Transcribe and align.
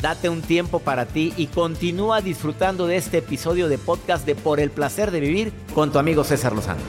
Date 0.00 0.30
un 0.30 0.40
tiempo 0.40 0.78
para 0.78 1.04
ti 1.04 1.34
y 1.36 1.48
continúa 1.48 2.22
disfrutando 2.22 2.86
de 2.86 2.96
este 2.96 3.18
episodio 3.18 3.68
de 3.68 3.76
podcast 3.76 4.24
de 4.24 4.34
Por 4.34 4.58
el 4.58 4.70
placer 4.70 5.10
de 5.10 5.20
vivir 5.20 5.52
con 5.74 5.92
tu 5.92 5.98
amigo 5.98 6.24
César 6.24 6.54
Lozano. 6.54 6.80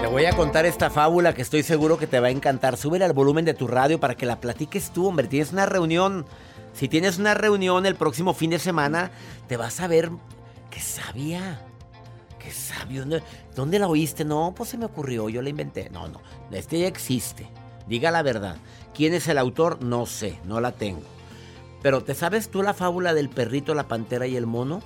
Te 0.00 0.06
voy 0.06 0.26
a 0.26 0.36
contar 0.36 0.66
esta 0.66 0.88
fábula 0.88 1.34
que 1.34 1.42
estoy 1.42 1.64
seguro 1.64 1.98
que 1.98 2.06
te 2.06 2.20
va 2.20 2.28
a 2.28 2.30
encantar. 2.30 2.76
Súbele 2.76 3.04
al 3.04 3.12
volumen 3.12 3.44
de 3.44 3.54
tu 3.54 3.66
radio 3.66 3.98
para 3.98 4.14
que 4.14 4.26
la 4.26 4.40
platiques 4.40 4.92
tú, 4.92 5.08
hombre. 5.08 5.26
Tienes 5.26 5.52
una 5.52 5.66
reunión. 5.66 6.26
Si 6.74 6.86
tienes 6.86 7.18
una 7.18 7.34
reunión 7.34 7.86
el 7.86 7.96
próximo 7.96 8.34
fin 8.34 8.50
de 8.50 8.60
semana, 8.60 9.10
te 9.48 9.56
vas 9.56 9.80
a 9.80 9.88
ver 9.88 10.10
qué 10.70 10.80
sabía. 10.80 11.66
Qué 12.42 12.50
sabio. 12.50 13.00
¿Dónde- 13.00 13.22
¿Dónde 13.54 13.78
la 13.78 13.86
oíste? 13.88 14.24
No, 14.24 14.54
pues 14.56 14.70
se 14.70 14.78
me 14.78 14.86
ocurrió, 14.86 15.28
yo 15.28 15.42
la 15.42 15.50
inventé. 15.50 15.90
No, 15.90 16.08
no. 16.08 16.20
Este 16.50 16.78
ya 16.80 16.86
existe. 16.86 17.46
Diga 17.86 18.10
la 18.10 18.22
verdad. 18.22 18.56
¿Quién 18.94 19.14
es 19.14 19.28
el 19.28 19.38
autor? 19.38 19.82
No 19.82 20.06
sé, 20.06 20.38
no 20.44 20.60
la 20.60 20.72
tengo. 20.72 21.02
Pero 21.82 22.02
¿te 22.02 22.14
sabes 22.14 22.50
tú 22.50 22.62
la 22.62 22.74
fábula 22.74 23.14
del 23.14 23.28
perrito, 23.30 23.74
la 23.74 23.88
pantera 23.88 24.26
y 24.26 24.36
el 24.36 24.46
mono? 24.46 24.82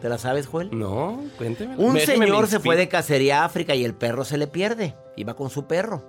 ¿Te 0.00 0.08
la 0.08 0.16
sabes, 0.18 0.46
Joel? 0.46 0.70
No, 0.76 1.20
cuénteme. 1.36 1.76
Un 1.76 1.94
Déjeme 1.94 2.26
señor 2.26 2.46
se 2.46 2.60
fue 2.60 2.76
de 2.76 2.88
cacería 2.88 3.42
a 3.42 3.44
África 3.44 3.74
y 3.74 3.84
el 3.84 3.94
perro 3.94 4.24
se 4.24 4.38
le 4.38 4.46
pierde. 4.46 4.94
Iba 5.16 5.34
con 5.34 5.50
su 5.50 5.66
perro. 5.66 6.04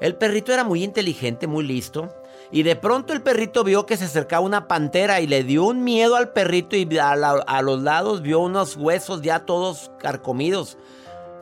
El 0.00 0.16
perrito 0.16 0.52
era 0.52 0.64
muy 0.64 0.82
inteligente, 0.82 1.46
muy 1.46 1.64
listo. 1.64 2.12
Y 2.52 2.64
de 2.64 2.74
pronto 2.74 3.12
el 3.12 3.22
perrito 3.22 3.62
vio 3.62 3.86
que 3.86 3.96
se 3.96 4.06
acercaba 4.06 4.44
una 4.44 4.66
pantera 4.66 5.20
y 5.20 5.26
le 5.26 5.44
dio 5.44 5.64
un 5.64 5.84
miedo 5.84 6.16
al 6.16 6.32
perrito 6.32 6.74
y 6.74 6.88
a, 6.98 7.62
los 7.62 7.82
lados 7.82 8.22
vio 8.22 8.40
unos 8.40 8.76
huesos 8.76 9.22
ya 9.22 9.40
todos 9.40 9.92
carcomidos. 9.98 10.76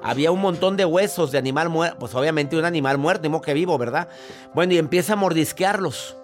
Había 0.02 0.30
un 0.30 0.40
montón 0.40 0.76
de 0.76 0.84
huesos 0.84 1.32
de 1.32 1.38
animal 1.38 1.70
muerto. 1.70 1.98
Pues 1.98 2.14
obviamente 2.14 2.56
un 2.56 2.66
animal 2.66 2.98
muerto, 2.98 3.22
ni 3.22 3.30
modo 3.30 3.42
que 3.42 3.54
vivo, 3.54 3.78
¿verdad? 3.78 4.08
Bueno, 4.54 4.74
y 4.74 4.78
empieza 4.78 5.14
a 5.14 5.16
mordisquearlos. 5.16 6.16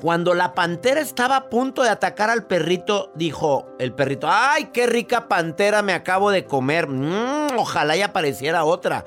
Cuando 0.00 0.32
la 0.32 0.54
pantera 0.54 1.00
estaba 1.00 1.36
a 1.36 1.50
punto 1.50 1.82
de 1.82 1.90
atacar 1.90 2.30
al 2.30 2.46
perrito, 2.46 3.12
dijo 3.14 3.66
el 3.78 3.92
perrito, 3.92 4.28
¡ay, 4.30 4.70
qué 4.72 4.86
rica 4.86 5.28
pantera 5.28 5.82
me 5.82 5.92
acabo 5.92 6.30
de 6.30 6.46
comer! 6.46 6.88
Mm, 6.88 7.58
ojalá 7.58 7.94
ya 7.94 8.06
apareciera 8.06 8.64
otra. 8.64 9.04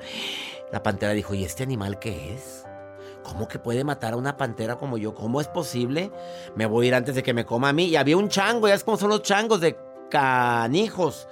La 0.70 0.84
pantera 0.84 1.12
dijo, 1.12 1.34
¿y 1.34 1.44
este 1.44 1.64
animal 1.64 1.98
qué 1.98 2.34
es? 2.34 2.64
¿Cómo 3.24 3.48
que 3.48 3.58
puede 3.58 3.82
matar 3.84 4.12
a 4.12 4.16
una 4.16 4.36
pantera 4.36 4.76
como 4.76 4.98
yo? 4.98 5.14
¿Cómo 5.14 5.40
es 5.40 5.48
posible? 5.48 6.12
Me 6.54 6.66
voy 6.66 6.86
a 6.86 6.88
ir 6.88 6.94
antes 6.94 7.14
de 7.14 7.22
que 7.22 7.34
me 7.34 7.46
coma 7.46 7.70
a 7.70 7.72
mí. 7.72 7.86
Y 7.86 7.96
había 7.96 8.16
un 8.16 8.28
chango, 8.28 8.68
ya 8.68 8.74
es 8.74 8.84
como 8.84 8.98
son 8.98 9.08
los 9.08 9.22
changos 9.22 9.60
de 9.60 9.76
canijos, 10.10 11.26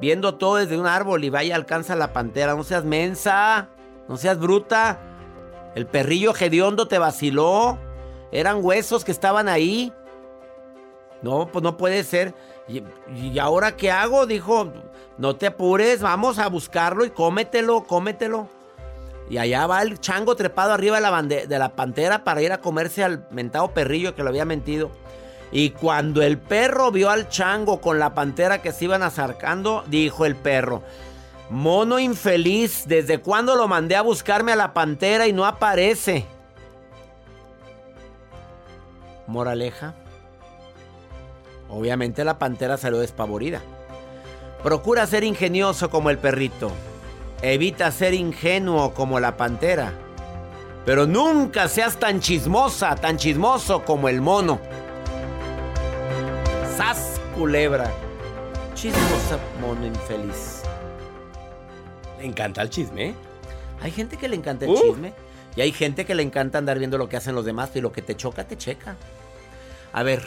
viendo 0.00 0.36
todo 0.36 0.56
desde 0.56 0.78
un 0.78 0.86
árbol 0.86 1.24
y 1.24 1.30
vaya, 1.30 1.56
alcanza 1.56 1.96
la 1.96 2.12
pantera. 2.12 2.54
No 2.54 2.62
seas 2.64 2.84
mensa, 2.84 3.70
no 4.08 4.16
seas 4.18 4.38
bruta. 4.38 5.00
El 5.74 5.86
perrillo 5.86 6.34
hediondo 6.38 6.86
te 6.86 6.98
vaciló. 6.98 7.78
Eran 8.30 8.62
huesos 8.62 9.04
que 9.04 9.12
estaban 9.12 9.48
ahí. 9.48 9.92
No, 11.22 11.48
pues 11.50 11.62
no 11.62 11.78
puede 11.78 12.04
ser. 12.04 12.34
¿Y, 12.68 12.82
y 13.14 13.38
ahora 13.38 13.74
qué 13.74 13.90
hago? 13.90 14.26
Dijo, 14.26 14.70
no 15.16 15.34
te 15.36 15.46
apures, 15.46 16.02
vamos 16.02 16.38
a 16.38 16.48
buscarlo 16.48 17.06
y 17.06 17.10
cómetelo, 17.10 17.84
cómetelo. 17.84 18.57
Y 19.30 19.38
allá 19.38 19.66
va 19.66 19.82
el 19.82 20.00
chango 20.00 20.36
trepado 20.36 20.72
arriba 20.72 20.96
de 20.96 21.02
la, 21.02 21.22
de 21.22 21.58
la 21.58 21.68
pantera 21.70 22.24
para 22.24 22.42
ir 22.42 22.52
a 22.52 22.60
comerse 22.60 23.04
al 23.04 23.26
mentado 23.30 23.72
perrillo 23.72 24.14
que 24.14 24.22
lo 24.22 24.30
había 24.30 24.44
mentido. 24.44 24.90
Y 25.50 25.70
cuando 25.70 26.22
el 26.22 26.38
perro 26.38 26.90
vio 26.90 27.10
al 27.10 27.28
chango 27.28 27.80
con 27.80 27.98
la 27.98 28.14
pantera 28.14 28.60
que 28.60 28.72
se 28.72 28.84
iban 28.84 29.02
acercando, 29.02 29.84
dijo 29.86 30.24
el 30.26 30.36
perro, 30.36 30.82
mono 31.50 31.98
infeliz, 31.98 32.84
¿desde 32.86 33.18
cuándo 33.18 33.56
lo 33.56 33.68
mandé 33.68 33.96
a 33.96 34.02
buscarme 34.02 34.52
a 34.52 34.56
la 34.56 34.74
pantera 34.74 35.26
y 35.26 35.32
no 35.32 35.46
aparece? 35.46 36.26
Moraleja. 39.26 39.94
Obviamente 41.68 42.24
la 42.24 42.38
pantera 42.38 42.76
salió 42.78 42.98
despavorida. 42.98 43.60
Procura 44.62 45.06
ser 45.06 45.22
ingenioso 45.22 45.90
como 45.90 46.10
el 46.10 46.18
perrito. 46.18 46.72
Evita 47.42 47.90
ser 47.92 48.14
ingenuo 48.14 48.92
como 48.94 49.20
la 49.20 49.36
pantera. 49.36 49.92
Pero 50.84 51.06
nunca 51.06 51.68
seas 51.68 51.98
tan 51.98 52.20
chismosa, 52.20 52.94
tan 52.96 53.16
chismoso 53.16 53.84
como 53.84 54.08
el 54.08 54.20
mono. 54.20 54.58
¡Sas, 56.76 57.20
culebra! 57.36 57.90
Chismosa, 58.74 59.38
mono 59.60 59.86
infeliz. 59.86 60.62
Le 62.18 62.26
encanta 62.26 62.62
el 62.62 62.70
chisme. 62.70 63.14
Hay 63.82 63.90
gente 63.90 64.16
que 64.16 64.28
le 64.28 64.36
encanta 64.36 64.64
el 64.64 64.70
Uh. 64.72 64.80
chisme. 64.80 65.12
Y 65.56 65.60
hay 65.60 65.72
gente 65.72 66.04
que 66.04 66.14
le 66.14 66.22
encanta 66.22 66.58
andar 66.58 66.78
viendo 66.78 66.98
lo 66.98 67.08
que 67.08 67.16
hacen 67.16 67.34
los 67.34 67.44
demás. 67.44 67.70
Y 67.74 67.80
lo 67.80 67.92
que 67.92 68.02
te 68.02 68.16
choca, 68.16 68.44
te 68.44 68.56
checa. 68.56 68.96
A 69.92 70.02
ver. 70.02 70.22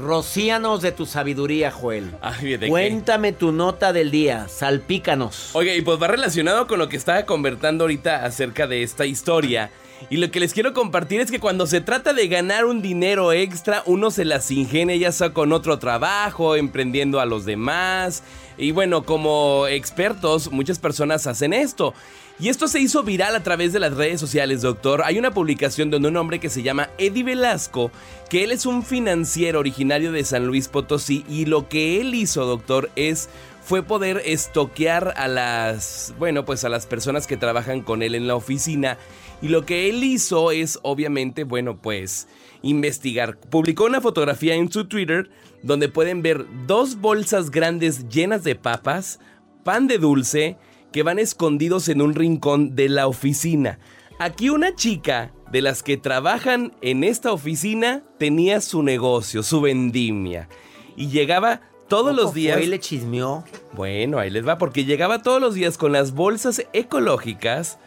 Rocíanos 0.00 0.82
de 0.82 0.92
tu 0.92 1.06
sabiduría, 1.06 1.70
Joel. 1.70 2.12
Ay, 2.20 2.52
¿de 2.52 2.60
qué? 2.60 2.68
Cuéntame 2.68 3.32
tu 3.32 3.52
nota 3.52 3.92
del 3.92 4.10
día. 4.10 4.46
Salpícanos. 4.48 5.50
Oye, 5.54 5.76
y 5.76 5.82
pues 5.82 6.00
va 6.00 6.08
relacionado 6.08 6.66
con 6.66 6.78
lo 6.78 6.88
que 6.88 6.96
estaba 6.96 7.24
conversando 7.24 7.84
ahorita 7.84 8.24
acerca 8.24 8.66
de 8.66 8.82
esta 8.82 9.06
historia. 9.06 9.70
Y 10.10 10.16
lo 10.16 10.30
que 10.30 10.40
les 10.40 10.54
quiero 10.54 10.72
compartir 10.72 11.20
es 11.20 11.30
que 11.30 11.40
cuando 11.40 11.66
se 11.66 11.80
trata 11.80 12.12
de 12.12 12.28
ganar 12.28 12.64
un 12.64 12.80
dinero 12.82 13.32
extra, 13.32 13.82
uno 13.86 14.10
se 14.10 14.24
las 14.24 14.50
ingenia 14.50 14.96
ya 14.96 15.12
sea 15.12 15.34
con 15.34 15.52
otro 15.52 15.78
trabajo, 15.78 16.56
emprendiendo 16.56 17.20
a 17.20 17.26
los 17.26 17.44
demás. 17.44 18.22
Y 18.56 18.70
bueno, 18.70 19.04
como 19.04 19.66
expertos, 19.66 20.50
muchas 20.50 20.78
personas 20.78 21.26
hacen 21.26 21.52
esto. 21.52 21.94
Y 22.40 22.50
esto 22.50 22.68
se 22.68 22.78
hizo 22.80 23.02
viral 23.02 23.34
a 23.34 23.42
través 23.42 23.72
de 23.72 23.80
las 23.80 23.94
redes 23.94 24.20
sociales, 24.20 24.62
doctor. 24.62 25.02
Hay 25.04 25.18
una 25.18 25.32
publicación 25.32 25.90
donde 25.90 26.08
un 26.08 26.16
hombre 26.16 26.38
que 26.38 26.48
se 26.48 26.62
llama 26.62 26.88
Eddie 26.96 27.24
Velasco, 27.24 27.90
que 28.30 28.44
él 28.44 28.52
es 28.52 28.64
un 28.64 28.84
financiero 28.84 29.58
originario 29.58 30.12
de 30.12 30.24
San 30.24 30.46
Luis 30.46 30.68
Potosí, 30.68 31.24
y 31.28 31.46
lo 31.46 31.68
que 31.68 32.00
él 32.00 32.14
hizo, 32.14 32.44
doctor, 32.46 32.90
es 32.94 33.28
fue 33.68 33.82
poder 33.82 34.22
estoquear 34.24 35.12
a 35.18 35.28
las, 35.28 36.14
bueno, 36.18 36.46
pues 36.46 36.64
a 36.64 36.70
las 36.70 36.86
personas 36.86 37.26
que 37.26 37.36
trabajan 37.36 37.82
con 37.82 38.02
él 38.02 38.14
en 38.14 38.26
la 38.26 38.34
oficina. 38.34 38.96
Y 39.42 39.48
lo 39.48 39.66
que 39.66 39.90
él 39.90 40.02
hizo 40.04 40.52
es, 40.52 40.78
obviamente, 40.82 41.44
bueno, 41.44 41.76
pues 41.76 42.28
investigar. 42.62 43.38
Publicó 43.38 43.84
una 43.84 44.00
fotografía 44.00 44.54
en 44.54 44.72
su 44.72 44.86
Twitter 44.86 45.28
donde 45.62 45.90
pueden 45.90 46.22
ver 46.22 46.46
dos 46.66 46.98
bolsas 46.98 47.50
grandes 47.50 48.08
llenas 48.08 48.42
de 48.42 48.54
papas, 48.54 49.20
pan 49.64 49.86
de 49.86 49.98
dulce, 49.98 50.56
que 50.90 51.02
van 51.02 51.18
escondidos 51.18 51.90
en 51.90 52.00
un 52.00 52.14
rincón 52.14 52.74
de 52.74 52.88
la 52.88 53.06
oficina. 53.06 53.80
Aquí 54.18 54.48
una 54.48 54.74
chica 54.76 55.34
de 55.52 55.60
las 55.60 55.82
que 55.82 55.98
trabajan 55.98 56.72
en 56.80 57.04
esta 57.04 57.32
oficina 57.32 58.02
tenía 58.18 58.62
su 58.62 58.82
negocio, 58.82 59.42
su 59.42 59.60
vendimia. 59.60 60.48
Y 60.96 61.08
llegaba 61.08 61.67
todos 61.88 62.14
los 62.14 62.34
días... 62.34 62.60
Y 62.60 62.66
le 62.66 62.78
chismeó. 62.78 63.44
Bueno, 63.72 64.18
ahí 64.18 64.30
les 64.30 64.46
va, 64.46 64.58
porque 64.58 64.84
llegaba 64.84 65.22
todos 65.22 65.40
los 65.40 65.54
días 65.54 65.78
con 65.78 65.92
las 65.92 66.12
bolsas 66.12 66.64
ecológicas 66.72 67.78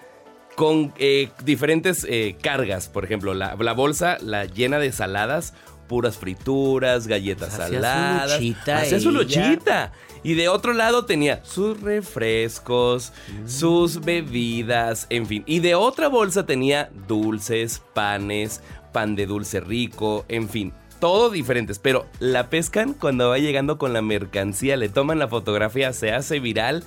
con 0.56 0.94
eh, 0.98 1.30
diferentes 1.44 2.06
eh, 2.10 2.36
cargas. 2.42 2.88
Por 2.90 3.06
ejemplo, 3.06 3.34
la, 3.34 3.56
la 3.56 3.74
bolsa 3.74 4.18
la 4.22 4.46
llena 4.46 4.80
de 4.80 4.92
saladas, 4.92 5.54
puras 5.88 6.18
frituras, 6.18 7.08
galletas 7.08 7.56
Pues 7.56 7.70
saladas. 7.70 8.40
Hacía 8.68 9.00
su 9.00 9.12
luchita. 9.12 9.92
Y 10.24 10.36
de 10.36 10.50
otro 10.50 10.74
lado 10.74 11.06
tenía 11.06 11.44
sus 11.44 11.82
refrescos, 11.82 13.12
sus 13.48 14.02
bebidas, 14.02 15.08
en 15.10 15.26
fin. 15.26 15.44
Y 15.48 15.60
de 15.62 15.74
otra 15.74 16.10
bolsa 16.10 16.46
tenía 16.46 16.92
dulces, 17.08 17.82
panes, 17.94 18.62
pan 18.94 19.16
de 19.16 19.26
dulce 19.26 19.60
rico, 19.62 20.26
en 20.28 20.48
fin. 20.48 20.74
Todo 21.02 21.32
diferentes, 21.32 21.80
pero 21.80 22.06
la 22.20 22.52
pescan 22.52 22.94
cuando 22.94 23.30
va 23.30 23.40
llegando 23.40 23.80
con 23.80 23.92
la 23.92 24.04
mercancía, 24.04 24.78
le 24.78 24.88
toman 24.88 25.18
la 25.18 25.28
fotografía, 25.28 25.94
se 25.94 26.12
hace 26.12 26.40
viral 26.40 26.84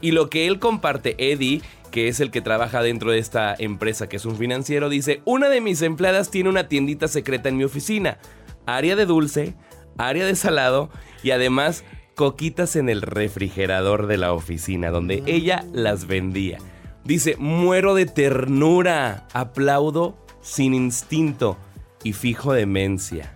y 0.00 0.12
lo 0.12 0.30
que 0.30 0.46
él 0.46 0.60
comparte, 0.60 1.16
Eddie, 1.18 1.62
que 1.90 2.06
es 2.06 2.20
el 2.20 2.30
que 2.30 2.40
trabaja 2.40 2.82
dentro 2.82 3.10
de 3.10 3.18
esta 3.18 3.56
empresa, 3.58 4.08
que 4.08 4.14
es 4.14 4.24
un 4.26 4.36
financiero, 4.36 4.88
dice, 4.88 5.22
una 5.24 5.48
de 5.48 5.60
mis 5.60 5.82
empleadas 5.82 6.30
tiene 6.30 6.50
una 6.50 6.68
tiendita 6.68 7.08
secreta 7.08 7.48
en 7.48 7.56
mi 7.56 7.64
oficina, 7.64 8.18
área 8.64 8.94
de 8.94 9.06
dulce, 9.06 9.56
área 9.96 10.24
de 10.24 10.36
salado 10.36 10.88
y 11.24 11.32
además 11.32 11.82
coquitas 12.14 12.76
en 12.76 12.88
el 12.88 13.02
refrigerador 13.02 14.06
de 14.06 14.18
la 14.18 14.34
oficina, 14.34 14.90
donde 14.90 15.24
ella 15.26 15.64
las 15.72 16.06
vendía. 16.06 16.58
Dice, 17.02 17.34
muero 17.40 17.96
de 17.96 18.06
ternura, 18.06 19.26
aplaudo 19.32 20.16
sin 20.42 20.74
instinto 20.74 21.58
y 22.04 22.12
fijo 22.12 22.52
demencia. 22.52 23.34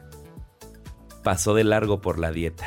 Pasó 1.23 1.55
de 1.55 1.65
largo 1.65 2.01
por 2.01 2.19
la 2.19 2.33
dieta. 2.33 2.67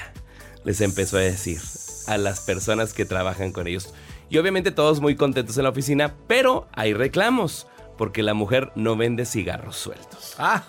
Les 0.63 0.81
empezó 0.81 1.18
a 1.18 1.22
decir 1.22 1.60
a 2.07 2.18
las 2.18 2.40
personas 2.42 2.94
que 2.94 3.06
trabajan 3.06 3.52
con 3.52 3.68
ellos. 3.68 3.94
Y 4.30 4.38
obviamente 4.38 4.72
todos 4.72 5.02
muy 5.02 5.16
contentos 5.16 5.57
en 5.57 5.63
la 5.63 5.69
oficina, 5.69 6.16
pero 6.28 6.68
hay 6.74 6.94
reclamos, 6.94 7.68
porque 7.98 8.24
la 8.24 8.34
mujer 8.34 8.72
no 8.75 8.96
vende 8.96 9.25
cigarros 9.25 9.75
sueltos. 9.78 10.36
Ah, 10.38 10.63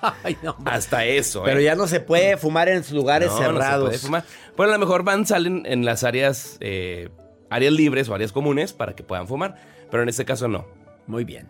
ay, 0.24 0.36
no, 0.42 0.56
Hasta 0.64 1.04
eso, 1.04 1.42
Pero 1.44 1.60
¿eh? 1.60 1.64
ya 1.64 1.74
no 1.74 1.86
se 1.86 2.00
puede 2.00 2.36
fumar 2.36 2.68
en 2.68 2.84
lugares 2.92 3.28
No, 3.28 3.34
no 3.34 3.38
se 3.38 3.44
cerrados. 3.46 3.86
puede 3.88 3.98
fumar. 3.98 4.24
Bueno, 4.56 4.72
a 4.72 4.76
lo 4.76 4.80
mejor 4.80 5.02
van, 5.02 5.26
salen 5.26 5.64
en 5.66 5.84
las 5.84 6.04
áreas, 6.04 6.56
eh, 6.60 7.08
áreas 7.50 7.72
libres 7.72 8.08
o 8.08 8.14
áreas 8.14 8.32
comunes 8.32 8.72
para 8.72 8.94
que 8.94 9.02
puedan 9.02 9.26
fumar, 9.26 9.56
pero 9.90 10.02
en 10.02 10.08
este 10.08 10.24
caso 10.24 10.48
no. 10.48 10.66
Muy 11.06 11.24
bien. 11.24 11.48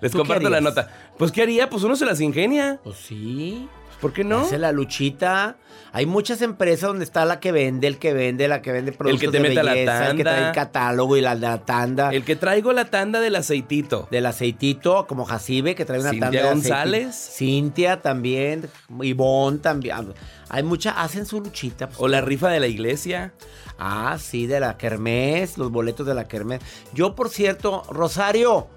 Les 0.00 0.12
¿Tú 0.12 0.18
qué 0.18 0.20
comparto 0.20 0.48
la 0.50 0.60
nota. 0.60 0.90
Pues, 1.18 1.32
¿qué 1.32 1.42
haría? 1.42 1.68
Pues 1.70 1.82
uno 1.82 1.96
se 1.96 2.04
las 2.04 2.20
ingenia. 2.20 2.80
Pues 2.84 2.96
sí. 2.98 3.68
¿Por 4.04 4.12
qué 4.12 4.22
no? 4.22 4.40
Hace 4.40 4.58
la 4.58 4.70
luchita. 4.70 5.56
Hay 5.92 6.04
muchas 6.04 6.42
empresas 6.42 6.88
donde 6.88 7.04
está 7.06 7.24
la 7.24 7.40
que 7.40 7.52
vende, 7.52 7.86
el 7.86 7.96
que 7.96 8.12
vende, 8.12 8.48
la 8.48 8.60
que 8.60 8.70
vende 8.70 8.92
productos 8.92 9.30
te 9.32 9.38
de 9.38 9.40
mete 9.40 9.60
a 9.60 9.62
la 9.62 9.72
belleza, 9.72 10.10
el 10.10 10.16
que 10.18 10.22
trae 10.24 10.34
tanda. 10.34 10.48
el 10.48 10.54
catálogo 10.54 11.16
y 11.16 11.22
la, 11.22 11.34
la 11.34 11.64
tanda. 11.64 12.10
El 12.12 12.22
que 12.22 12.36
traigo 12.36 12.74
la 12.74 12.84
tanda 12.84 13.18
del 13.20 13.34
aceitito. 13.34 14.06
Del 14.10 14.26
aceitito, 14.26 15.06
como 15.06 15.24
Jacibe, 15.24 15.74
que 15.74 15.86
trae 15.86 16.00
una 16.00 16.10
Cintia 16.10 16.26
tanda 16.30 16.42
de. 16.42 16.48
González. 16.48 17.14
Cintia 17.14 18.02
también. 18.02 18.68
Ivonne 19.00 19.60
también. 19.60 20.12
Hay 20.50 20.62
muchas, 20.62 20.96
hacen 20.98 21.24
su 21.24 21.40
luchita. 21.40 21.86
pues. 21.86 21.98
O 21.98 22.06
la 22.06 22.20
rifa 22.20 22.50
de 22.50 22.60
la 22.60 22.66
iglesia. 22.66 23.32
Ah, 23.78 24.18
sí, 24.20 24.46
de 24.46 24.60
la 24.60 24.76
Kermés, 24.76 25.56
los 25.56 25.70
boletos 25.70 26.06
de 26.06 26.12
la 26.12 26.28
Kermés. 26.28 26.60
Yo, 26.92 27.14
por 27.14 27.30
cierto, 27.30 27.84
Rosario, 27.88 28.68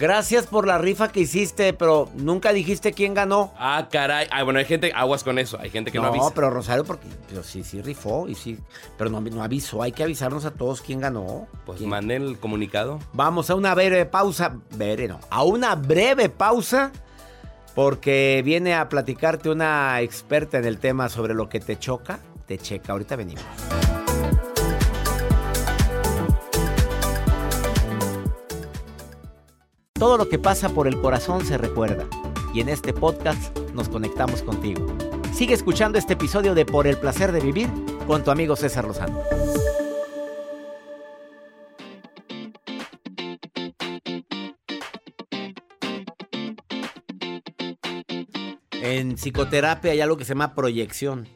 gracias 0.00 0.46
por 0.46 0.66
la 0.66 0.78
rifa 0.78 1.12
que 1.12 1.20
hiciste, 1.20 1.72
pero 1.74 2.08
nunca 2.16 2.52
dijiste 2.52 2.92
quién 2.92 3.14
ganó. 3.14 3.52
Ah, 3.56 3.88
caray. 3.92 4.26
Ah, 4.32 4.42
bueno, 4.42 4.58
hay 4.58 4.64
gente, 4.64 4.92
aguas 4.94 5.22
con 5.22 5.38
eso. 5.38 5.58
Hay 5.60 5.70
gente 5.70 5.92
que 5.92 5.98
no, 5.98 6.04
no, 6.04 6.10
avisa. 6.10 6.32
pero 6.34 6.50
Rosario, 6.50 6.84
porque 6.84 7.06
pero 7.28 7.44
sí, 7.44 7.62
sí 7.62 7.82
rifó 7.82 8.26
y 8.26 8.34
sí, 8.34 8.58
pero 8.96 9.10
no, 9.10 9.20
no 9.20 9.42
avisó. 9.44 9.82
Hay 9.82 9.92
que 9.92 10.02
avisarnos 10.02 10.44
a 10.46 10.52
todos 10.52 10.80
quién 10.80 11.00
ganó. 11.00 11.46
Pues 11.66 11.78
¿Quién? 11.78 11.90
manden 11.90 12.22
el 12.22 12.38
comunicado. 12.38 12.98
Vamos 13.12 13.50
a 13.50 13.54
una 13.54 13.74
breve 13.74 14.06
pausa. 14.06 14.56
Breve, 14.72 15.06
no. 15.06 15.20
A 15.30 15.44
una 15.44 15.74
breve 15.76 16.28
pausa. 16.28 16.90
Porque 17.74 18.42
viene 18.44 18.74
a 18.74 18.88
platicarte 18.88 19.48
una 19.48 20.00
experta 20.00 20.58
en 20.58 20.64
el 20.64 20.78
tema 20.78 21.08
sobre 21.08 21.34
lo 21.34 21.48
que 21.48 21.60
te 21.60 21.78
choca, 21.78 22.18
te 22.46 22.58
checa. 22.58 22.92
Ahorita 22.92 23.14
venimos. 23.14 23.44
Todo 30.00 30.16
lo 30.16 30.30
que 30.30 30.38
pasa 30.38 30.70
por 30.70 30.88
el 30.88 30.98
corazón 30.98 31.44
se 31.44 31.58
recuerda. 31.58 32.08
Y 32.54 32.62
en 32.62 32.70
este 32.70 32.94
podcast 32.94 33.54
nos 33.74 33.90
conectamos 33.90 34.40
contigo. 34.40 34.86
Sigue 35.34 35.52
escuchando 35.52 35.98
este 35.98 36.14
episodio 36.14 36.54
de 36.54 36.64
Por 36.64 36.86
el 36.86 36.96
placer 36.96 37.32
de 37.32 37.40
vivir 37.40 37.68
con 38.06 38.24
tu 38.24 38.30
amigo 38.30 38.56
César 38.56 38.86
Lozano. 38.86 39.20
En 48.80 49.16
psicoterapia 49.18 49.92
hay 49.92 50.00
algo 50.00 50.16
que 50.16 50.24
se 50.24 50.30
llama 50.30 50.54
proyección. 50.54 51.28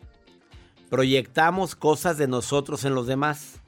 Proyectamos 0.89 1.77
cosas 1.77 2.17
de 2.17 2.29
nosotros 2.29 2.87
en 2.87 2.95
los 2.95 3.07
demás. 3.07 3.61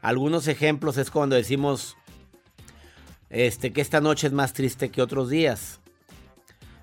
Algunos 0.00 0.48
ejemplos 0.48 0.96
es 0.96 1.10
cuando 1.10 1.36
decimos 1.36 1.98
este, 3.30 3.72
que 3.72 3.80
esta 3.80 4.00
noche 4.00 4.26
es 4.26 4.32
más 4.32 4.52
triste 4.52 4.90
que 4.90 5.02
otros 5.02 5.30
días. 5.30 5.80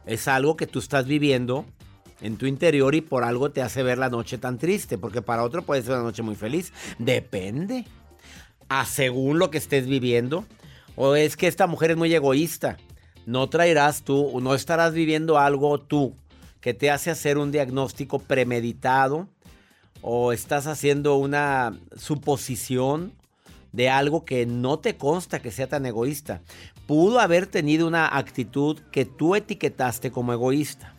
Es 0.06 0.28
algo 0.28 0.58
que 0.58 0.68
tú 0.68 0.80
estás 0.80 1.06
viviendo 1.06 1.66
en 2.22 2.38
tu 2.38 2.46
interior 2.46 2.96
y 2.96 3.02
por 3.02 3.24
algo 3.24 3.52
te 3.52 3.62
hace 3.62 3.84
ver 3.84 3.98
la 3.98 4.10
noche 4.10 4.38
tan 4.38 4.58
triste, 4.58 4.98
porque 4.98 5.22
para 5.22 5.44
otro 5.44 5.64
puede 5.64 5.82
ser 5.82 5.94
una 5.94 6.04
noche 6.04 6.24
muy 6.24 6.36
feliz. 6.36 6.74
Depende. 7.00 7.86
A 8.70 8.86
según 8.86 9.40
lo 9.40 9.50
que 9.50 9.58
estés 9.58 9.88
viviendo. 9.88 10.46
O 10.96 11.16
es 11.16 11.38
que 11.38 11.48
esta 11.48 11.68
mujer 11.68 11.92
es 11.92 11.98
muy 11.98 12.14
egoísta. 12.14 12.78
No 13.26 13.50
traerás 13.50 14.04
tú, 14.04 14.40
no 14.42 14.54
estarás 14.54 14.94
viviendo 14.94 15.38
algo 15.38 15.80
tú 15.80 16.16
que 16.60 16.74
te 16.74 16.92
hace 16.92 17.12
hacer 17.12 17.38
un 17.38 17.52
diagnóstico 17.52 18.20
premeditado 18.20 19.28
o 20.02 20.34
estás 20.34 20.68
haciendo 20.68 21.16
una 21.16 21.78
suposición 21.98 23.14
de 23.74 23.90
algo 23.90 24.24
que 24.24 24.46
no 24.46 24.80
te 24.80 24.96
consta 24.96 25.42
que 25.42 25.52
sea 25.52 25.68
tan 25.68 25.86
egoísta. 25.86 26.42
Pudo 26.88 27.20
haber 27.20 27.48
tenido 27.48 27.88
una 27.88 28.18
actitud 28.18 28.80
que 28.92 29.04
tú 29.04 29.36
etiquetaste 29.36 30.12
como 30.12 30.32
egoísta. 30.32 30.94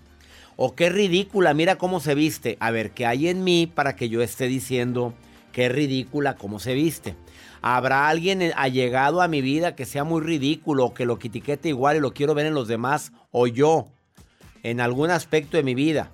O 0.56 0.74
qué 0.74 0.90
ridícula, 0.90 1.54
mira 1.54 1.76
cómo 1.76 2.00
se 2.00 2.14
viste. 2.14 2.56
A 2.60 2.70
ver, 2.70 2.90
¿qué 2.90 3.06
hay 3.06 3.28
en 3.28 3.42
mí 3.42 3.66
para 3.66 3.96
que 3.96 4.08
yo 4.08 4.22
esté 4.22 4.46
diciendo 4.46 5.14
qué 5.52 5.68
ridícula 5.68 6.36
cómo 6.36 6.58
se 6.58 6.74
viste? 6.74 7.16
¿Habrá 7.62 8.08
alguien 8.08 8.52
allegado 8.56 9.22
a 9.22 9.28
mi 9.28 9.40
vida 9.40 9.74
que 9.74 9.86
sea 9.86 10.04
muy 10.04 10.20
ridículo 10.20 10.84
o 10.84 10.94
que 10.94 11.06
lo 11.06 11.18
que 11.18 11.28
etiquete 11.28 11.70
igual 11.70 11.96
y 11.96 12.00
lo 12.00 12.12
quiero 12.12 12.34
ver 12.34 12.46
en 12.46 12.54
los 12.54 12.68
demás 12.68 13.12
o 13.30 13.46
yo 13.46 13.86
en 14.62 14.80
algún 14.80 15.10
aspecto 15.10 15.56
de 15.56 15.62
mi 15.62 15.74
vida? 15.74 16.10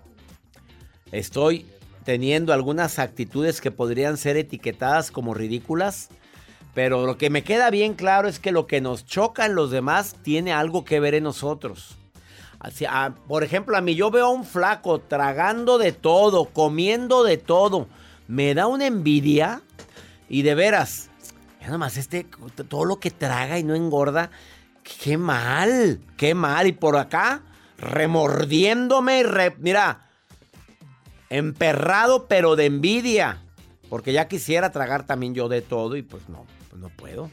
Estoy 1.10 1.66
teniendo 2.04 2.52
algunas 2.52 2.98
actitudes 2.98 3.60
que 3.60 3.70
podrían 3.70 4.16
ser 4.16 4.36
etiquetadas 4.36 5.10
como 5.10 5.34
ridículas, 5.34 6.10
pero 6.74 7.04
lo 7.06 7.16
que 7.18 7.30
me 7.30 7.42
queda 7.42 7.70
bien 7.70 7.94
claro 7.94 8.28
es 8.28 8.38
que 8.38 8.52
lo 8.52 8.66
que 8.66 8.80
nos 8.80 9.04
choca 9.04 9.46
en 9.46 9.54
los 9.54 9.70
demás 9.70 10.16
tiene 10.22 10.52
algo 10.52 10.84
que 10.84 11.00
ver 11.00 11.14
en 11.14 11.24
nosotros. 11.24 11.96
Así, 12.58 12.84
ah, 12.86 13.14
por 13.26 13.42
ejemplo, 13.42 13.76
a 13.76 13.80
mí 13.80 13.94
yo 13.94 14.10
veo 14.10 14.26
a 14.26 14.30
un 14.30 14.44
flaco 14.44 15.00
tragando 15.00 15.78
de 15.78 15.92
todo, 15.92 16.44
comiendo 16.46 17.24
de 17.24 17.38
todo. 17.38 17.88
Me 18.28 18.54
da 18.54 18.66
una 18.66 18.86
envidia 18.86 19.62
y 20.28 20.42
de 20.42 20.54
veras, 20.54 21.08
nada 21.62 21.78
más 21.78 21.96
este, 21.96 22.26
todo 22.68 22.84
lo 22.84 23.00
que 23.00 23.10
traga 23.10 23.58
y 23.58 23.62
no 23.64 23.74
engorda, 23.74 24.30
qué 25.02 25.16
mal, 25.16 26.00
qué 26.16 26.34
mal. 26.34 26.66
Y 26.66 26.72
por 26.72 26.96
acá, 26.98 27.42
remordiéndome, 27.78 29.20
y 29.20 29.22
re- 29.22 29.56
mira, 29.58 30.06
emperrado 31.30 32.26
pero 32.28 32.56
de 32.56 32.66
envidia. 32.66 33.42
Porque 33.88 34.12
ya 34.12 34.28
quisiera 34.28 34.70
tragar 34.70 35.04
también 35.06 35.34
yo 35.34 35.48
de 35.48 35.62
todo 35.62 35.96
y 35.96 36.02
pues 36.02 36.28
no, 36.28 36.46
no 36.76 36.88
puedo. 36.88 37.30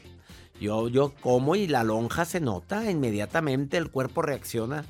Yo, 0.60 0.88
yo 0.88 1.14
como 1.20 1.54
y 1.54 1.66
la 1.68 1.84
lonja 1.84 2.24
se 2.24 2.40
nota 2.40 2.90
inmediatamente, 2.90 3.76
el 3.76 3.90
cuerpo 3.90 4.22
reacciona. 4.22 4.84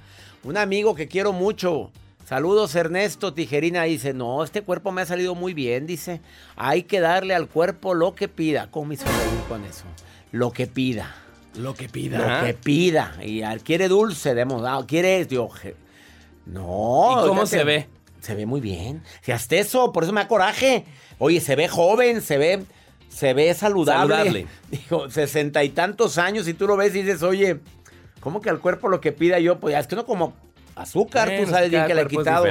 Un 0.44 0.56
amigo 0.56 0.94
que 0.94 1.08
quiero 1.08 1.32
mucho, 1.32 1.90
saludos 2.26 2.74
Ernesto 2.74 3.34
Tijerina, 3.34 3.82
dice, 3.82 4.14
no, 4.14 4.42
este 4.44 4.62
cuerpo 4.62 4.92
me 4.92 5.02
ha 5.02 5.06
salido 5.06 5.34
muy 5.34 5.52
bien, 5.52 5.86
dice, 5.86 6.20
hay 6.56 6.84
que 6.84 7.00
darle 7.00 7.34
al 7.34 7.48
cuerpo 7.48 7.92
lo 7.94 8.14
que 8.14 8.28
pida. 8.28 8.70
¿Cómo 8.70 8.92
hizo 8.92 9.04
con 9.48 9.64
eso? 9.64 9.84
Lo 10.32 10.50
que 10.52 10.66
pida. 10.66 11.14
Lo 11.54 11.74
que 11.74 11.86
Lo 11.86 11.92
pida. 11.92 12.44
que 12.46 12.54
pida. 12.54 13.16
Y 13.24 13.42
al- 13.42 13.62
quiere 13.62 13.88
dulce, 13.88 14.34
demos, 14.34 14.62
ah, 14.64 14.82
quiere, 14.86 15.26
yo, 15.26 15.48
no. 16.46 17.10
¿Y 17.24 17.28
cómo 17.28 17.46
se 17.46 17.64
ve? 17.64 17.88
Se 18.20 18.34
ve 18.34 18.46
muy 18.46 18.60
bien. 18.60 19.02
Si 19.22 19.32
hasta 19.32 19.56
eso, 19.56 19.92
por 19.92 20.04
eso 20.04 20.12
me 20.12 20.22
da 20.22 20.28
coraje. 20.28 20.84
Oye, 21.18 21.40
se 21.40 21.56
ve 21.56 21.68
joven, 21.68 22.20
se 22.20 22.38
ve, 22.38 22.64
se 23.08 23.34
ve 23.34 23.52
saludable. 23.54 24.14
Saludable. 24.14 24.46
Digo, 24.70 25.10
sesenta 25.10 25.64
y 25.64 25.70
tantos 25.70 26.18
años 26.18 26.46
y 26.48 26.54
tú 26.54 26.66
lo 26.66 26.76
ves 26.76 26.94
y 26.94 27.02
dices, 27.02 27.22
oye, 27.22 27.60
¿cómo 28.20 28.40
que 28.40 28.50
al 28.50 28.60
cuerpo 28.60 28.88
lo 28.88 29.00
que 29.00 29.12
pida 29.12 29.38
yo? 29.38 29.58
Pues 29.58 29.72
ya 29.72 29.80
es 29.80 29.86
que 29.86 29.96
no 29.96 30.04
como 30.04 30.34
azúcar, 30.76 31.28
Bueno, 31.28 31.44
tú 31.44 31.50
sabes 31.50 31.70
bien 31.70 31.86
que 31.86 31.94
le 31.94 32.02
he 32.02 32.06
quitado. 32.06 32.46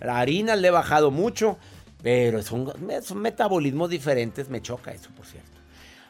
La 0.00 0.18
harina 0.18 0.56
le 0.56 0.68
he 0.68 0.70
bajado 0.70 1.10
mucho, 1.10 1.58
pero 2.02 2.42
son, 2.42 2.72
son 3.02 3.18
metabolismos 3.18 3.90
diferentes. 3.90 4.48
Me 4.50 4.60
choca 4.60 4.92
eso, 4.92 5.10
por 5.16 5.26
cierto. 5.26 5.50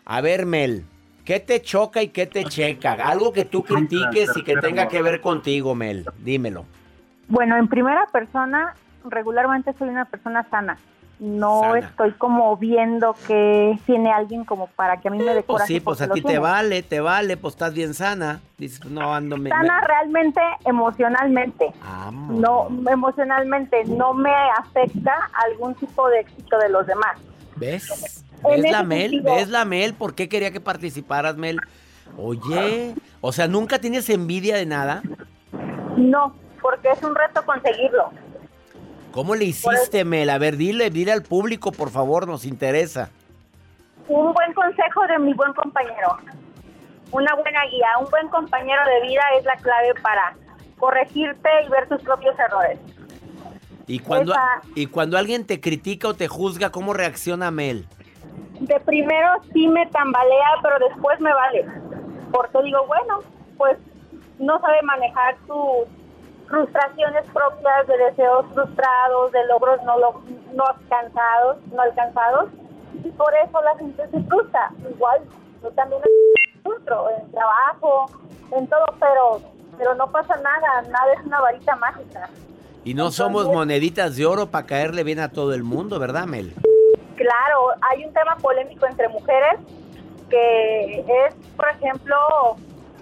A 0.04 0.20
ver, 0.20 0.46
Mel, 0.46 0.84
¿qué 1.24 1.38
te 1.38 1.62
choca 1.62 2.02
y 2.02 2.08
qué 2.08 2.26
te 2.26 2.44
checa? 2.44 2.94
Algo 2.94 3.32
que 3.32 3.44
tú 3.44 3.62
critiques 3.62 4.30
y 4.36 4.42
que 4.42 4.56
tenga 4.56 4.88
que 4.88 5.02
ver 5.02 5.20
contigo, 5.20 5.74
Mel. 5.74 6.06
Dímelo. 6.18 6.64
Bueno, 7.28 7.56
en 7.56 7.68
primera 7.68 8.06
persona, 8.12 8.74
regularmente 9.04 9.72
soy 9.78 9.88
una 9.88 10.04
persona 10.06 10.44
sana. 10.50 10.78
No 11.20 11.60
Sana. 11.60 11.78
estoy 11.80 12.12
como 12.12 12.56
viendo 12.56 13.14
que 13.26 13.78
tiene 13.84 14.10
alguien 14.10 14.44
como 14.46 14.68
para 14.68 14.96
que 15.02 15.08
a 15.08 15.10
mí 15.10 15.18
me 15.18 15.34
dé 15.34 15.42
Pues 15.42 15.64
sí, 15.64 15.78
pues 15.78 16.00
a 16.00 16.08
ti 16.08 16.22
te 16.22 16.28
tiene. 16.28 16.38
vale, 16.38 16.82
te 16.82 17.00
vale, 17.00 17.36
pues 17.36 17.52
estás 17.54 17.74
bien 17.74 17.92
sana. 17.92 18.40
Dices, 18.56 18.82
no 18.86 19.14
ando... 19.14 19.36
Me, 19.36 19.50
Sana 19.50 19.80
me- 19.82 19.86
realmente 19.86 20.40
emocionalmente. 20.64 21.72
Amo. 21.82 22.32
No, 22.40 22.90
emocionalmente 22.90 23.84
no 23.84 24.14
me 24.14 24.32
afecta 24.58 25.12
algún 25.50 25.74
tipo 25.74 26.08
de 26.08 26.20
éxito 26.20 26.56
de 26.58 26.70
los 26.70 26.86
demás. 26.86 27.18
¿Ves? 27.56 28.24
En 28.44 28.62
¿Ves 28.62 28.72
la 28.72 28.82
Mel? 28.82 29.10
sentido- 29.10 29.34
¿Ves 29.34 29.48
la 29.50 29.64
Mel? 29.66 29.92
¿Por 29.92 30.14
qué 30.14 30.26
quería 30.30 30.50
que 30.52 30.60
participaras, 30.60 31.36
Mel? 31.36 31.58
Oye, 32.16 32.94
o 33.20 33.32
sea, 33.32 33.46
¿nunca 33.46 33.78
tienes 33.78 34.08
envidia 34.08 34.56
de 34.56 34.64
nada? 34.66 35.02
No, 35.96 36.34
porque 36.62 36.88
es 36.90 37.02
un 37.02 37.14
reto 37.14 37.44
conseguirlo. 37.44 38.10
¿Cómo 39.12 39.34
le 39.34 39.44
hiciste, 39.46 40.04
Mel? 40.04 40.30
A 40.30 40.38
ver, 40.38 40.56
dile, 40.56 40.90
dile 40.90 41.12
al 41.12 41.22
público, 41.22 41.72
por 41.72 41.90
favor, 41.90 42.28
nos 42.28 42.44
interesa. 42.44 43.10
Un 44.08 44.32
buen 44.32 44.52
consejo 44.54 45.06
de 45.06 45.18
mi 45.18 45.32
buen 45.34 45.52
compañero. 45.52 46.16
Una 47.12 47.34
buena 47.34 47.60
guía. 47.70 47.88
Un 48.00 48.08
buen 48.10 48.28
compañero 48.28 48.80
de 48.86 49.08
vida 49.08 49.22
es 49.38 49.44
la 49.44 49.56
clave 49.56 49.94
para 50.02 50.34
corregirte 50.78 51.48
y 51.66 51.68
ver 51.70 51.88
tus 51.88 52.00
propios 52.02 52.38
errores. 52.38 52.78
Y 53.86 53.98
cuando, 53.98 54.32
Esa- 54.32 54.60
y 54.76 54.86
cuando 54.86 55.18
alguien 55.18 55.44
te 55.44 55.60
critica 55.60 56.08
o 56.08 56.14
te 56.14 56.28
juzga, 56.28 56.70
¿cómo 56.70 56.92
reacciona 56.92 57.50
Mel? 57.50 57.86
De 58.60 58.78
primero 58.80 59.28
sí 59.52 59.66
me 59.66 59.86
tambalea, 59.86 60.48
pero 60.62 60.78
después 60.88 61.18
me 61.20 61.32
vale. 61.34 61.66
Porque 62.30 62.62
digo, 62.62 62.86
bueno, 62.86 63.18
pues 63.58 63.76
no 64.38 64.60
sabe 64.60 64.80
manejar 64.82 65.34
sus 65.46 65.88
frustraciones 66.50 67.24
propias 67.32 67.86
de 67.86 67.96
deseos 67.96 68.44
frustrados, 68.52 69.32
de 69.32 69.46
logros 69.46 69.80
no, 69.84 69.98
lo- 69.98 70.20
no 70.52 70.64
alcanzados, 70.66 71.56
no 71.72 71.80
alcanzados. 71.82 72.50
Y 73.04 73.10
por 73.12 73.32
eso 73.34 73.62
la 73.62 73.76
gente 73.78 74.06
se 74.10 74.20
frustra. 74.24 74.70
Igual, 74.90 75.22
yo 75.62 75.70
también 75.70 76.02
me 76.02 76.60
frustro 76.62 77.06
en 77.10 77.30
trabajo, 77.30 78.06
en 78.56 78.66
todo, 78.66 78.84
pero, 78.98 79.40
pero 79.78 79.94
no 79.94 80.10
pasa 80.10 80.36
nada. 80.36 80.82
Nada 80.82 81.12
es 81.18 81.24
una 81.24 81.40
varita 81.40 81.76
mágica. 81.76 82.28
Y 82.84 82.94
no 82.94 83.10
somos 83.10 83.46
moneditas 83.46 84.16
de 84.16 84.26
oro 84.26 84.50
para 84.50 84.66
caerle 84.66 85.04
bien 85.04 85.20
a 85.20 85.30
todo 85.30 85.54
el 85.54 85.62
mundo, 85.62 85.98
¿verdad, 85.98 86.24
Mel? 86.26 86.52
Claro, 87.16 87.68
hay 87.90 88.04
un 88.04 88.12
tema 88.12 88.36
polémico 88.36 88.86
entre 88.86 89.08
mujeres 89.08 89.60
que 90.30 91.00
es, 91.00 91.34
por 91.56 91.68
ejemplo, 91.68 92.16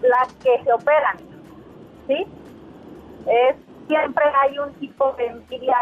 las 0.03 0.33
que 0.43 0.63
se 0.65 0.73
operan, 0.73 1.17
¿sí? 2.09 2.27
Es 3.29 3.57
siempre 3.89 4.25
hay 4.43 4.59
un 4.59 4.73
tipo 4.75 5.13
de 5.19 5.27
envidia. 5.27 5.77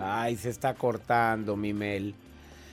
Ay, 0.00 0.36
se 0.36 0.50
está 0.50 0.74
cortando, 0.74 1.56
mi 1.56 1.72
Mel. 1.72 2.14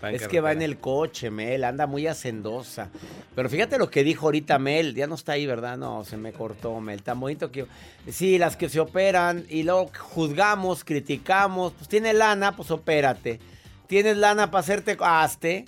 Es 0.01 0.29
que 0.29 0.39
va 0.39 0.53
en 0.53 0.61
el 0.61 0.79
coche, 0.79 1.29
Mel, 1.29 1.65
anda 1.65 1.85
muy 1.85 2.07
hacendosa. 2.07 2.89
Pero 3.35 3.49
fíjate 3.49 3.77
lo 3.77 3.89
que 3.89 4.03
dijo 4.03 4.27
ahorita 4.27 4.57
Mel, 4.57 4.95
ya 4.95 5.07
no 5.07 5.15
está 5.15 5.33
ahí, 5.33 5.45
¿verdad? 5.45 5.77
No, 5.77 6.05
se 6.05 6.15
me 6.15 6.31
cortó, 6.31 6.79
Mel. 6.79 7.03
Tan 7.03 7.19
bonito 7.19 7.51
que... 7.51 7.67
Sí, 8.07 8.37
las 8.37 8.55
que 8.55 8.69
se 8.69 8.79
operan 8.79 9.45
y 9.49 9.63
luego 9.63 9.91
juzgamos, 9.99 10.85
criticamos. 10.85 11.73
Pues 11.73 11.89
tiene 11.89 12.13
lana, 12.13 12.55
pues 12.55 12.71
opérate. 12.71 13.39
Tienes 13.87 14.17
lana 14.17 14.49
para 14.49 14.61
hacerte... 14.61 14.97
Hazte. 15.01 15.65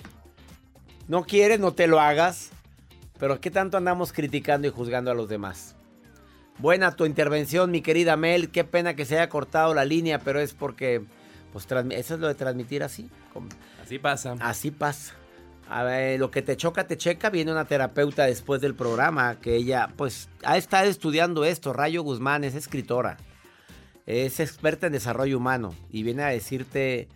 No 1.08 1.24
quieres, 1.24 1.60
no 1.60 1.74
te 1.74 1.86
lo 1.86 2.00
hagas. 2.00 2.50
Pero 3.18 3.38
¿qué 3.38 3.50
tanto 3.50 3.76
andamos 3.76 4.14
criticando 4.14 4.66
y 4.66 4.70
juzgando 4.70 5.10
a 5.10 5.14
los 5.14 5.28
demás? 5.28 5.76
Buena 6.58 6.94
tu 6.94 7.06
intervención, 7.06 7.70
mi 7.70 7.80
querida 7.80 8.16
Mel. 8.16 8.50
Qué 8.50 8.64
pena 8.64 8.94
que 8.94 9.04
se 9.04 9.16
haya 9.16 9.28
cortado 9.28 9.74
la 9.74 9.84
línea, 9.84 10.18
pero 10.18 10.40
es 10.40 10.54
porque... 10.54 11.02
Pues 11.52 11.66
eso 11.66 12.14
es 12.14 12.20
lo 12.20 12.28
de 12.28 12.34
transmitir 12.34 12.82
así. 12.82 13.10
Así 13.82 13.98
pasa. 13.98 14.36
Así 14.40 14.70
pasa. 14.70 15.14
A 15.68 15.82
ver, 15.82 16.18
lo 16.18 16.30
que 16.30 16.40
te 16.40 16.56
choca, 16.56 16.86
te 16.86 16.96
checa. 16.96 17.28
Viene 17.28 17.52
una 17.52 17.66
terapeuta 17.66 18.24
después 18.24 18.62
del 18.62 18.74
programa 18.74 19.38
que 19.38 19.56
ella, 19.56 19.90
pues, 19.96 20.30
ha 20.44 20.56
estado 20.56 20.88
estudiando 20.88 21.44
esto. 21.44 21.74
Rayo 21.74 22.02
Guzmán 22.02 22.44
es 22.44 22.54
escritora. 22.54 23.18
Es 24.06 24.40
experta 24.40 24.86
en 24.86 24.94
desarrollo 24.94 25.36
humano 25.36 25.74
y 25.90 26.02
viene 26.02 26.22
a 26.22 26.28
decirte 26.28 27.08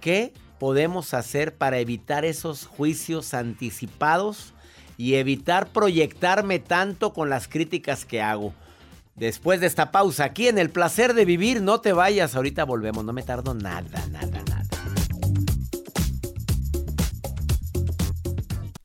qué 0.00 0.32
podemos 0.58 1.12
hacer 1.12 1.54
para 1.54 1.78
evitar 1.78 2.24
esos 2.24 2.66
juicios 2.66 3.34
anticipados 3.34 4.54
y 4.96 5.14
evitar 5.14 5.68
proyectarme 5.68 6.58
tanto 6.58 7.12
con 7.12 7.28
las 7.30 7.48
críticas 7.48 8.04
que 8.04 8.22
hago. 8.22 8.52
Después 9.16 9.60
de 9.60 9.66
esta 9.66 9.92
pausa, 9.92 10.24
aquí 10.24 10.48
en 10.48 10.58
El 10.58 10.70
Placer 10.70 11.14
de 11.14 11.24
Vivir, 11.24 11.62
no 11.62 11.80
te 11.80 11.92
vayas, 11.92 12.34
ahorita 12.34 12.64
volvemos, 12.64 13.04
no 13.04 13.12
me 13.12 13.22
tardo 13.22 13.54
nada, 13.54 14.06
nada, 14.10 14.42
nada. 14.46 14.53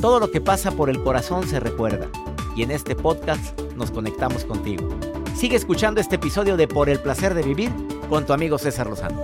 Todo 0.00 0.20
lo 0.20 0.30
que 0.30 0.40
pasa 0.40 0.70
por 0.70 0.90
el 0.90 1.02
corazón 1.02 1.48
se 1.48 1.58
recuerda. 1.58 2.08
Y 2.54 2.62
en 2.62 2.70
este 2.70 2.94
podcast 2.94 3.60
nos 3.76 3.90
conectamos 3.90 4.44
contigo. 4.44 4.88
Sigue 5.34 5.56
escuchando 5.56 6.00
este 6.00 6.16
episodio 6.16 6.56
de 6.56 6.68
Por 6.68 6.88
el 6.88 7.00
placer 7.00 7.34
de 7.34 7.42
vivir 7.42 7.72
con 8.08 8.24
tu 8.24 8.32
amigo 8.32 8.58
César 8.58 8.88
Lozano. 8.88 9.20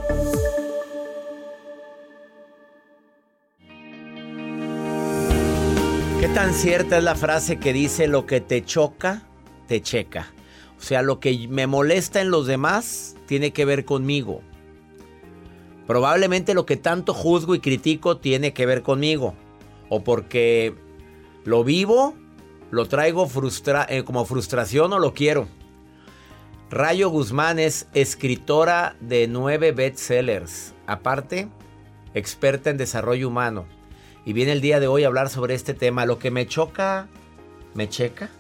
¿Qué 6.21 6.28
tan 6.35 6.52
cierta 6.52 6.99
es 6.99 7.04
la 7.04 7.14
frase 7.14 7.61
que 7.61 7.73
dice 7.73 8.09
lo 8.09 8.26
que 8.26 8.40
te 8.40 8.64
choca, 8.64 9.28
te 9.69 9.81
checa? 9.81 10.33
O 10.76 10.83
sea, 10.83 11.02
lo 11.02 11.21
que 11.21 11.47
me 11.49 11.69
molesta 11.69 12.21
en 12.21 12.33
los 12.33 12.49
demás 12.49 13.14
tiene 13.26 13.52
que 13.52 13.64
ver 13.64 13.85
conmigo. 13.85 14.43
Probablemente 15.87 16.52
lo 16.52 16.66
que 16.66 16.76
tanto 16.76 17.14
juzgo 17.14 17.54
y 17.54 17.61
critico 17.61 18.16
tiene 18.16 18.52
que 18.52 18.66
ver 18.66 18.83
conmigo. 18.83 19.35
O 19.94 20.02
porque 20.02 20.74
lo 21.44 21.62
vivo, 21.62 22.16
lo 22.72 22.88
traigo 22.88 23.28
frustra 23.28 23.86
eh, 23.88 24.02
como 24.02 24.24
frustración 24.24 24.92
o 24.92 24.98
lo 24.98 25.14
quiero. 25.14 25.46
Rayo 26.68 27.10
Guzmán 27.10 27.60
es 27.60 27.86
escritora 27.94 28.96
de 28.98 29.28
nueve 29.28 29.70
bestsellers. 29.70 30.74
Aparte, 30.88 31.48
experta 32.12 32.70
en 32.70 32.76
desarrollo 32.76 33.28
humano. 33.28 33.66
Y 34.24 34.32
viene 34.32 34.50
el 34.50 34.60
día 34.60 34.80
de 34.80 34.88
hoy 34.88 35.04
a 35.04 35.06
hablar 35.06 35.28
sobre 35.28 35.54
este 35.54 35.74
tema. 35.74 36.06
Lo 36.06 36.18
que 36.18 36.32
me 36.32 36.48
choca, 36.48 37.06
me 37.74 37.88
checa. 37.88 38.30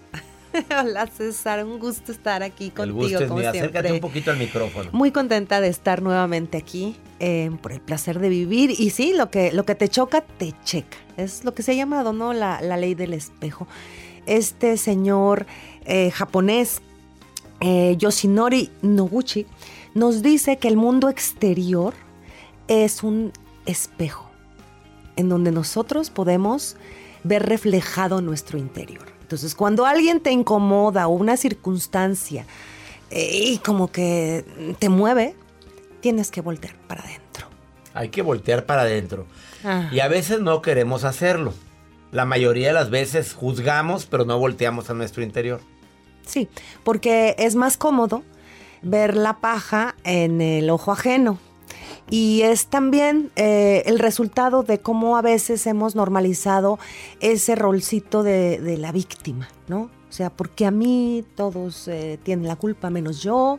Hola 0.80 1.06
César, 1.06 1.64
un 1.64 1.78
gusto 1.78 2.12
estar 2.12 2.42
aquí 2.42 2.66
el 2.66 2.72
contigo 2.72 2.98
gusto 2.98 3.18
es 3.18 3.28
como 3.28 3.40
mío. 3.40 3.50
siempre. 3.50 3.78
Acércate 3.78 3.92
un 3.92 4.00
poquito 4.00 4.30
al 4.30 4.38
micrófono. 4.38 4.90
Muy 4.92 5.10
contenta 5.10 5.60
de 5.60 5.68
estar 5.68 6.02
nuevamente 6.02 6.58
aquí 6.58 6.96
eh, 7.20 7.50
por 7.62 7.72
el 7.72 7.80
placer 7.80 8.18
de 8.20 8.28
vivir 8.28 8.70
y 8.70 8.90
sí, 8.90 9.12
lo 9.14 9.30
que 9.30 9.52
lo 9.52 9.64
que 9.64 9.74
te 9.74 9.88
choca 9.88 10.20
te 10.20 10.54
checa. 10.64 10.96
Es 11.16 11.44
lo 11.44 11.54
que 11.54 11.62
se 11.62 11.72
ha 11.72 11.74
llamado, 11.74 12.12
¿no? 12.12 12.32
La, 12.32 12.60
la 12.60 12.76
ley 12.76 12.94
del 12.94 13.14
espejo. 13.14 13.66
Este 14.26 14.76
señor 14.76 15.46
eh, 15.84 16.10
japonés 16.10 16.80
eh, 17.60 17.96
Yoshinori 17.98 18.70
Noguchi 18.82 19.46
nos 19.94 20.22
dice 20.22 20.58
que 20.58 20.68
el 20.68 20.76
mundo 20.76 21.08
exterior 21.08 21.94
es 22.68 23.02
un 23.02 23.32
espejo 23.66 24.30
en 25.16 25.28
donde 25.28 25.52
nosotros 25.52 26.10
podemos 26.10 26.76
ver 27.22 27.46
reflejado 27.46 28.20
nuestro 28.20 28.58
interior. 28.58 29.13
Entonces, 29.24 29.54
cuando 29.54 29.86
alguien 29.86 30.20
te 30.20 30.32
incomoda 30.32 31.08
o 31.08 31.12
una 31.12 31.38
circunstancia 31.38 32.44
eh, 33.10 33.30
y 33.32 33.58
como 33.58 33.90
que 33.90 34.44
te 34.78 34.90
mueve, 34.90 35.34
tienes 36.00 36.30
que 36.30 36.42
voltear 36.42 36.76
para 36.86 37.04
adentro. 37.04 37.46
Hay 37.94 38.10
que 38.10 38.20
voltear 38.20 38.66
para 38.66 38.82
adentro. 38.82 39.24
Ah. 39.64 39.88
Y 39.90 40.00
a 40.00 40.08
veces 40.08 40.40
no 40.40 40.60
queremos 40.60 41.04
hacerlo. 41.04 41.54
La 42.12 42.26
mayoría 42.26 42.68
de 42.68 42.74
las 42.74 42.90
veces 42.90 43.32
juzgamos, 43.32 44.04
pero 44.04 44.26
no 44.26 44.38
volteamos 44.38 44.90
a 44.90 44.94
nuestro 44.94 45.22
interior. 45.22 45.62
Sí, 46.26 46.50
porque 46.82 47.34
es 47.38 47.54
más 47.54 47.78
cómodo 47.78 48.24
ver 48.82 49.16
la 49.16 49.38
paja 49.38 49.94
en 50.04 50.42
el 50.42 50.68
ojo 50.68 50.92
ajeno. 50.92 51.38
Y 52.10 52.42
es 52.42 52.66
también 52.66 53.30
eh, 53.36 53.82
el 53.86 53.98
resultado 53.98 54.62
de 54.62 54.78
cómo 54.78 55.16
a 55.16 55.22
veces 55.22 55.66
hemos 55.66 55.94
normalizado 55.94 56.78
ese 57.20 57.54
rolcito 57.54 58.22
de, 58.22 58.76
la 58.78 58.92
víctima, 58.92 59.48
¿no? 59.68 59.90
O 60.08 60.12
sea, 60.16 60.30
porque 60.30 60.66
a 60.66 60.70
mí 60.70 61.24
todos 61.34 61.88
eh, 61.88 62.18
tienen 62.22 62.46
la 62.46 62.56
culpa 62.56 62.90
menos 62.90 63.22
yo. 63.22 63.58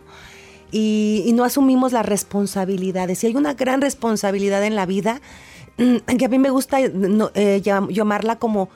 Y, 0.71 1.31
no 1.33 1.43
asumimos 1.43 1.91
las 1.91 2.05
responsabilidades. 2.05 3.23
Y 3.23 3.27
hay 3.27 3.35
una 3.35 3.53
gran 3.53 3.81
responsabilidad 3.81 4.63
en 4.63 4.75
la 4.75 4.85
vida 4.85 5.21
que 5.77 6.25
a 6.25 6.29
mí 6.29 6.39
me 6.39 6.49
gusta 6.49 6.79
eh, 6.81 7.61
llam- 7.63 7.91
llamarla 7.91 8.37
como 8.37 8.69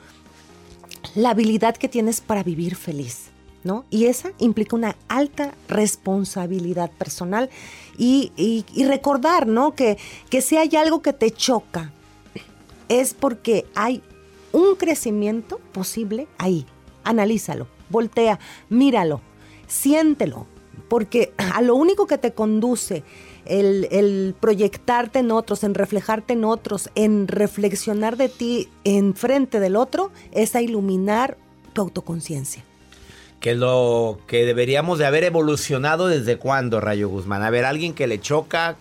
la 1.14 1.30
habilidad 1.30 1.76
que 1.76 1.88
tienes 1.88 2.20
para 2.20 2.42
vivir 2.42 2.76
feliz, 2.76 3.30
¿no? 3.64 3.84
Y 3.90 4.06
esa 4.06 4.32
implica 4.38 4.76
una 4.76 4.96
alta 5.08 5.54
responsabilidad 5.68 6.90
personal 6.92 7.50
y, 7.98 8.64
recordar, 8.86 9.46
¿no? 9.46 9.74
Que, 9.74 9.98
que 10.30 10.40
si 10.40 10.56
hay 10.56 10.74
algo 10.76 11.02
que 11.02 11.12
te 11.12 11.30
choca, 11.30 11.92
es 12.88 13.14
porque 13.14 13.66
hay 13.74 14.02
un 14.52 14.74
crecimiento 14.76 15.60
posible 15.72 16.26
ahí. 16.38 16.66
Analízalo, 17.04 17.66
voltea, 17.88 18.38
míralo, 18.68 19.20
siéntelo, 19.66 20.46
porque 20.88 21.32
a 21.36 21.62
lo 21.62 21.76
único 21.76 22.06
que 22.06 22.18
te 22.18 22.32
conduce 22.32 23.04
el, 23.44 23.86
el 23.90 24.34
proyectarte 24.38 25.20
en 25.20 25.30
otros, 25.30 25.64
en 25.64 25.74
reflejarte 25.74 26.32
en 26.32 26.44
otros, 26.44 26.90
en 26.94 27.28
reflexionar 27.28 28.16
de 28.16 28.28
ti 28.28 28.68
en 28.84 29.14
frente 29.14 29.60
del 29.60 29.76
otro, 29.76 30.10
es 30.32 30.54
a 30.56 30.62
iluminar 30.62 31.36
tu 31.72 31.82
autoconciencia. 31.82 32.64
Que 33.40 33.54
lo 33.54 34.20
que 34.26 34.44
deberíamos 34.44 34.98
de 34.98 35.06
haber 35.06 35.24
evolucionado 35.24 36.08
desde 36.08 36.36
cuándo, 36.36 36.80
Rayo 36.80 37.08
Guzmán. 37.08 37.42
A 37.42 37.50
ver, 37.50 37.64
alguien 37.64 37.94
que 37.94 38.06
le 38.06 38.20
choca, 38.20 38.76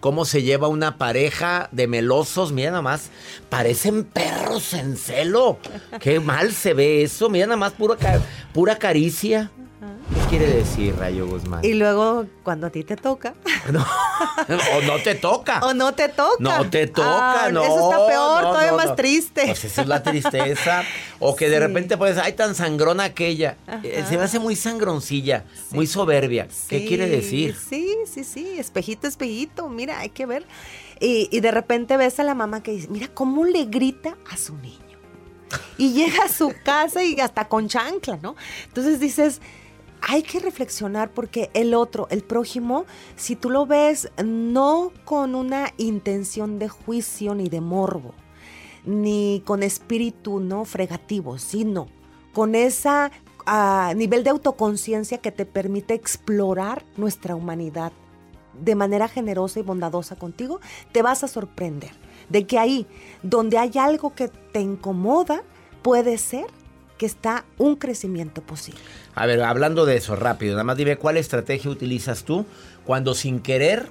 cómo 0.00 0.24
se 0.24 0.42
lleva 0.42 0.66
una 0.68 0.98
pareja 0.98 1.68
de 1.70 1.86
melosos, 1.86 2.52
mira 2.52 2.70
nada 2.70 2.82
más, 2.82 3.10
parecen 3.48 4.04
perros 4.04 4.74
en 4.74 4.96
celo. 4.96 5.58
Qué 6.00 6.18
mal 6.18 6.52
se 6.52 6.74
ve 6.74 7.02
eso, 7.02 7.30
mira 7.30 7.46
nada 7.46 7.56
más 7.56 7.72
pura, 7.72 7.96
pura 8.52 8.76
caricia. 8.76 9.50
¿Qué 10.30 10.36
quiere 10.38 10.52
decir, 10.58 10.94
Rayo 10.96 11.26
Guzmán? 11.26 11.64
Y 11.64 11.74
luego, 11.74 12.24
cuando 12.44 12.68
a 12.68 12.70
ti 12.70 12.84
te 12.84 12.94
toca, 12.94 13.34
o 13.68 14.80
no 14.82 14.98
te 15.02 15.16
toca. 15.16 15.58
o 15.64 15.74
no 15.74 15.92
te 15.92 16.08
toca. 16.08 16.36
No 16.38 16.70
te 16.70 16.86
toca, 16.86 17.46
Ah, 17.46 17.50
no. 17.50 17.64
Eso 17.64 17.90
está 17.90 18.06
peor, 18.06 18.42
no, 18.44 18.48
todavía 18.50 18.70
no, 18.70 18.76
más 18.76 18.94
triste. 18.94 19.42
Pues 19.46 19.64
esa 19.64 19.82
es 19.82 19.88
la 19.88 20.04
tristeza. 20.04 20.84
O 21.18 21.34
que 21.34 21.48
de 21.48 21.58
repente 21.58 21.96
pues, 21.98 22.16
ay, 22.16 22.34
tan 22.34 22.54
sangrona 22.54 23.02
aquella. 23.04 23.56
Eh, 23.82 24.04
Se 24.08 24.16
me 24.16 24.22
hace 24.22 24.38
muy 24.38 24.54
sangroncilla, 24.54 25.46
muy 25.72 25.88
soberbia. 25.88 26.46
¿Qué 26.68 26.86
quiere 26.86 27.08
decir? 27.08 27.56
Sí, 27.56 27.96
sí, 28.06 28.22
sí, 28.22 28.56
espejito, 28.56 29.08
espejito, 29.08 29.68
mira, 29.68 29.98
hay 29.98 30.10
que 30.10 30.26
ver. 30.26 30.46
Y, 31.00 31.28
y 31.32 31.40
de 31.40 31.50
repente 31.50 31.96
ves 31.96 32.20
a 32.20 32.22
la 32.22 32.36
mamá 32.36 32.62
que 32.62 32.70
dice, 32.70 32.86
mira 32.88 33.08
cómo 33.08 33.44
le 33.44 33.64
grita 33.64 34.16
a 34.30 34.36
su 34.36 34.56
niño. 34.58 34.78
Y 35.76 35.92
llega 35.92 36.22
a 36.24 36.28
su 36.28 36.54
casa 36.64 37.02
y 37.02 37.18
hasta 37.18 37.48
con 37.48 37.66
chancla, 37.66 38.16
¿no? 38.22 38.36
Entonces 38.68 39.00
dices, 39.00 39.40
hay 40.02 40.22
que 40.22 40.40
reflexionar 40.40 41.10
porque 41.10 41.50
el 41.54 41.74
otro, 41.74 42.06
el 42.10 42.22
prójimo, 42.22 42.84
si 43.16 43.36
tú 43.36 43.50
lo 43.50 43.66
ves 43.66 44.10
no 44.24 44.92
con 45.04 45.34
una 45.34 45.72
intención 45.76 46.58
de 46.58 46.68
juicio 46.68 47.34
ni 47.34 47.48
de 47.48 47.60
morbo, 47.60 48.14
ni 48.84 49.42
con 49.44 49.62
espíritu 49.62 50.40
no 50.40 50.64
fregativo, 50.64 51.38
sino 51.38 51.88
con 52.32 52.54
esa 52.54 53.10
ah, 53.46 53.92
nivel 53.96 54.24
de 54.24 54.30
autoconciencia 54.30 55.18
que 55.18 55.32
te 55.32 55.46
permite 55.46 55.94
explorar 55.94 56.84
nuestra 56.96 57.34
humanidad 57.34 57.92
de 58.60 58.74
manera 58.74 59.08
generosa 59.08 59.60
y 59.60 59.62
bondadosa 59.62 60.16
contigo, 60.16 60.60
te 60.92 61.02
vas 61.02 61.24
a 61.24 61.28
sorprender 61.28 61.92
de 62.28 62.46
que 62.46 62.58
ahí, 62.58 62.86
donde 63.22 63.58
hay 63.58 63.72
algo 63.78 64.14
que 64.14 64.28
te 64.28 64.60
incomoda, 64.60 65.42
puede 65.82 66.18
ser 66.18 66.46
que 67.00 67.06
está 67.06 67.46
un 67.56 67.76
crecimiento 67.76 68.42
posible. 68.42 68.78
A 69.14 69.24
ver, 69.24 69.42
hablando 69.42 69.86
de 69.86 69.96
eso, 69.96 70.16
rápido, 70.16 70.52
nada 70.52 70.64
más 70.64 70.76
dime 70.76 70.96
cuál 70.96 71.16
estrategia 71.16 71.70
utilizas 71.70 72.24
tú 72.24 72.44
cuando 72.84 73.14
sin 73.14 73.40
querer 73.40 73.88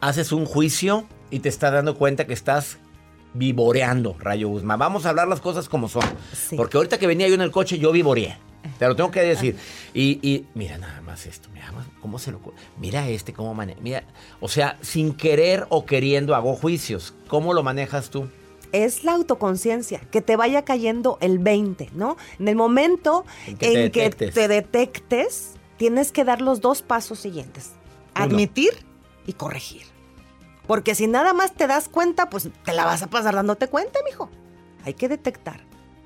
haces 0.00 0.30
un 0.30 0.44
juicio 0.44 1.04
y 1.30 1.40
te 1.40 1.48
estás 1.48 1.72
dando 1.72 1.96
cuenta 1.96 2.24
que 2.24 2.32
estás 2.32 2.78
vivoreando, 3.34 4.14
Rayo 4.20 4.46
Guzmán. 4.46 4.78
Vamos 4.78 5.04
a 5.04 5.08
hablar 5.08 5.26
las 5.26 5.40
cosas 5.40 5.68
como 5.68 5.88
son. 5.88 6.04
Sí. 6.32 6.54
Porque 6.54 6.76
ahorita 6.76 6.96
que 6.96 7.08
venía 7.08 7.26
yo 7.26 7.34
en 7.34 7.40
el 7.40 7.50
coche, 7.50 7.80
yo 7.80 7.90
vivoreé. 7.90 8.38
Te 8.78 8.86
lo 8.86 8.94
tengo 8.94 9.10
que 9.10 9.22
decir. 9.22 9.56
Y, 9.92 10.20
y 10.22 10.46
mira 10.54 10.78
nada 10.78 11.00
más 11.00 11.26
esto. 11.26 11.48
Mira 11.52 11.72
cómo 12.00 12.20
se 12.20 12.30
lo... 12.30 12.38
Mira 12.78 13.08
este, 13.08 13.32
cómo 13.32 13.52
maneja. 13.52 13.80
Mira, 13.82 14.04
o 14.38 14.46
sea, 14.46 14.78
sin 14.80 15.12
querer 15.12 15.66
o 15.70 15.86
queriendo 15.86 16.36
hago 16.36 16.54
juicios. 16.54 17.14
¿Cómo 17.26 17.52
lo 17.52 17.64
manejas 17.64 18.10
tú? 18.10 18.28
Es 18.72 19.04
la 19.04 19.12
autoconciencia, 19.12 20.00
que 20.10 20.20
te 20.22 20.36
vaya 20.36 20.64
cayendo 20.64 21.18
el 21.20 21.38
20, 21.38 21.90
¿no? 21.94 22.16
En 22.38 22.48
el 22.48 22.56
momento 22.56 23.24
En 23.46 23.58
que 23.58 23.66
te 23.66 23.90
que 23.90 24.02
detectes. 24.02 24.34
te 24.34 24.48
detectes, 24.48 25.50
tienes 25.76 26.12
que 26.12 26.24
dar 26.24 26.40
los 26.40 26.60
dos 26.60 26.82
pasos 26.82 27.18
siguientes. 27.18 27.72
Uno. 28.16 28.24
Admitir 28.24 28.72
y 29.26 29.34
corregir. 29.34 29.82
Porque 30.66 30.94
si 30.94 31.06
nada 31.06 31.32
más 31.32 31.52
te 31.52 31.66
das 31.66 31.88
cuenta, 31.88 32.30
pues 32.30 32.48
te 32.64 32.72
la 32.72 32.84
vas 32.84 33.02
a 33.02 33.08
pasar 33.08 33.34
dándote 33.34 33.68
cuenta, 33.68 34.00
mijo. 34.04 34.30
Hay 34.84 34.94
que 34.94 35.08
detectar, 35.08 35.60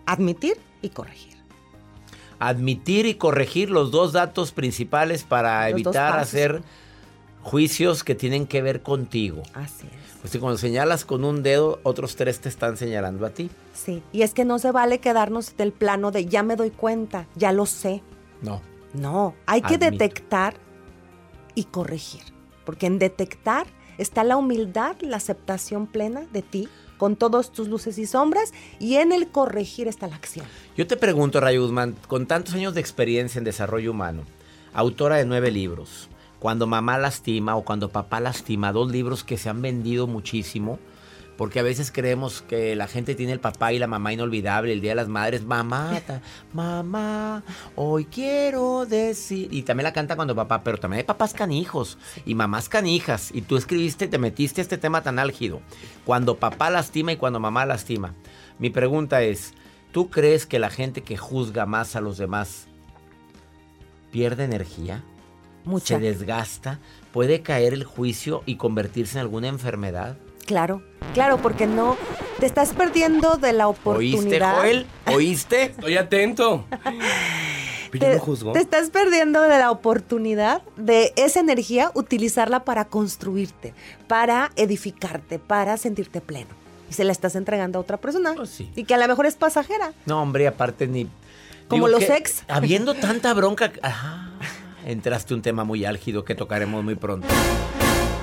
admitir 0.06 0.58
y 0.82 0.90
corregir. 0.90 1.36
Admitir 2.38 3.06
y 3.06 3.14
corregir 3.14 3.70
los 3.70 3.90
dos 3.90 4.12
datos 4.12 4.52
principales 4.52 5.24
para 5.24 5.70
Los 5.70 5.80
evitar 5.80 6.18
hacer 6.18 6.62
juicios 7.46 8.02
que 8.02 8.16
tienen 8.16 8.46
que 8.48 8.60
ver 8.60 8.82
contigo. 8.82 9.42
Así 9.54 9.86
es. 9.86 10.18
Pues 10.20 10.32
si 10.32 10.40
cuando 10.40 10.58
señalas 10.58 11.04
con 11.04 11.24
un 11.24 11.44
dedo, 11.44 11.78
otros 11.84 12.16
tres 12.16 12.40
te 12.40 12.48
están 12.48 12.76
señalando 12.76 13.24
a 13.24 13.30
ti. 13.30 13.50
Sí, 13.72 14.02
y 14.12 14.22
es 14.22 14.34
que 14.34 14.44
no 14.44 14.58
se 14.58 14.72
vale 14.72 14.98
quedarnos 14.98 15.56
del 15.56 15.72
plano 15.72 16.10
de 16.10 16.26
ya 16.26 16.42
me 16.42 16.56
doy 16.56 16.70
cuenta, 16.70 17.28
ya 17.36 17.52
lo 17.52 17.64
sé. 17.64 18.02
No. 18.42 18.60
No, 18.94 19.34
hay 19.46 19.62
que 19.62 19.78
detectar 19.78 20.54
y 21.54 21.64
corregir. 21.64 22.22
Porque 22.64 22.86
en 22.86 22.98
detectar 22.98 23.68
está 23.96 24.24
la 24.24 24.36
humildad, 24.36 24.96
la 25.00 25.18
aceptación 25.18 25.86
plena 25.86 26.26
de 26.32 26.42
ti, 26.42 26.68
con 26.98 27.14
todos 27.14 27.52
tus 27.52 27.68
luces 27.68 27.96
y 27.98 28.06
sombras, 28.06 28.52
y 28.80 28.96
en 28.96 29.12
el 29.12 29.28
corregir 29.28 29.86
está 29.86 30.08
la 30.08 30.16
acción. 30.16 30.46
Yo 30.76 30.88
te 30.88 30.96
pregunto, 30.96 31.40
Rayo 31.40 31.62
Guzmán, 31.62 31.94
con 32.08 32.26
tantos 32.26 32.54
años 32.54 32.74
de 32.74 32.80
experiencia 32.80 33.38
en 33.38 33.44
desarrollo 33.44 33.92
humano, 33.92 34.22
autora 34.72 35.16
de 35.16 35.26
nueve 35.26 35.52
libros, 35.52 36.08
cuando 36.38 36.66
mamá 36.66 36.98
lastima 36.98 37.56
o 37.56 37.64
cuando 37.64 37.90
papá 37.90 38.20
lastima, 38.20 38.72
dos 38.72 38.90
libros 38.90 39.24
que 39.24 39.38
se 39.38 39.48
han 39.48 39.62
vendido 39.62 40.06
muchísimo, 40.06 40.78
porque 41.36 41.60
a 41.60 41.62
veces 41.62 41.92
creemos 41.92 42.42
que 42.42 42.74
la 42.76 42.86
gente 42.88 43.14
tiene 43.14 43.32
el 43.32 43.40
papá 43.40 43.72
y 43.72 43.78
la 43.78 43.86
mamá 43.86 44.12
inolvidable, 44.12 44.72
el 44.72 44.80
Día 44.80 44.92
de 44.92 44.96
las 44.96 45.08
Madres, 45.08 45.44
mamá, 45.44 46.00
mamá, 46.52 47.42
hoy 47.74 48.06
quiero 48.06 48.86
decir, 48.86 49.52
y 49.52 49.62
también 49.62 49.84
la 49.84 49.92
canta 49.92 50.16
cuando 50.16 50.34
papá, 50.34 50.62
pero 50.62 50.78
también 50.78 50.98
hay 50.98 51.04
papás 51.04 51.34
canijos 51.34 51.98
y 52.24 52.34
mamás 52.34 52.68
canijas, 52.68 53.30
y 53.34 53.42
tú 53.42 53.56
escribiste, 53.56 54.08
te 54.08 54.18
metiste 54.18 54.60
este 54.60 54.78
tema 54.78 55.02
tan 55.02 55.18
álgido, 55.18 55.60
cuando 56.04 56.36
papá 56.36 56.70
lastima 56.70 57.12
y 57.12 57.16
cuando 57.16 57.40
mamá 57.40 57.66
lastima. 57.66 58.14
Mi 58.58 58.70
pregunta 58.70 59.22
es, 59.22 59.52
¿tú 59.92 60.08
crees 60.08 60.46
que 60.46 60.58
la 60.58 60.70
gente 60.70 61.02
que 61.02 61.16
juzga 61.16 61.66
más 61.66 61.96
a 61.96 62.00
los 62.00 62.16
demás 62.16 62.66
pierde 64.10 64.44
energía? 64.44 65.02
Mucha. 65.66 65.96
¿Se 65.98 66.00
desgasta? 66.00 66.78
¿Puede 67.12 67.42
caer 67.42 67.74
el 67.74 67.84
juicio 67.84 68.42
y 68.46 68.56
convertirse 68.56 69.18
en 69.18 69.20
alguna 69.22 69.48
enfermedad? 69.48 70.16
Claro, 70.46 70.82
claro, 71.12 71.38
porque 71.38 71.66
no 71.66 71.96
te 72.38 72.46
estás 72.46 72.72
perdiendo 72.72 73.36
de 73.36 73.52
la 73.52 73.68
¿Oíste, 73.68 73.80
oportunidad. 73.82 74.56
Joel? 74.56 74.86
¿Oíste? 75.06 75.62
Estoy 75.76 75.96
atento. 75.96 76.64
Pero 77.90 78.04
yo 78.04 78.10
Te, 78.10 78.14
no 78.16 78.20
juzgo. 78.20 78.52
te 78.52 78.60
estás 78.60 78.90
perdiendo 78.90 79.42
de 79.42 79.58
la 79.58 79.70
oportunidad 79.70 80.62
de 80.76 81.12
esa 81.16 81.40
energía 81.40 81.90
utilizarla 81.94 82.64
para 82.64 82.84
construirte, 82.84 83.74
para 84.06 84.50
edificarte, 84.56 85.38
para 85.38 85.76
sentirte 85.76 86.20
pleno. 86.20 86.50
Y 86.90 86.92
se 86.92 87.02
la 87.04 87.10
estás 87.10 87.34
entregando 87.34 87.78
a 87.78 87.82
otra 87.82 87.96
persona. 87.96 88.34
Pues 88.34 88.50
sí. 88.50 88.70
Y 88.76 88.84
que 88.84 88.94
a 88.94 88.98
lo 88.98 89.08
mejor 89.08 89.26
es 89.26 89.34
pasajera. 89.34 89.92
No, 90.04 90.22
hombre, 90.22 90.46
aparte 90.46 90.86
ni... 90.86 91.08
Como 91.68 91.86
Digo 91.86 91.98
los 91.98 92.04
que 92.06 92.16
ex. 92.16 92.44
Habiendo 92.46 92.94
tanta 92.94 93.34
bronca... 93.34 93.72
Ah, 93.82 94.15
entraste 94.86 95.34
un 95.34 95.42
tema 95.42 95.64
muy 95.64 95.84
álgido 95.84 96.24
que 96.24 96.34
tocaremos 96.34 96.82
muy 96.82 96.94
pronto. 96.94 97.26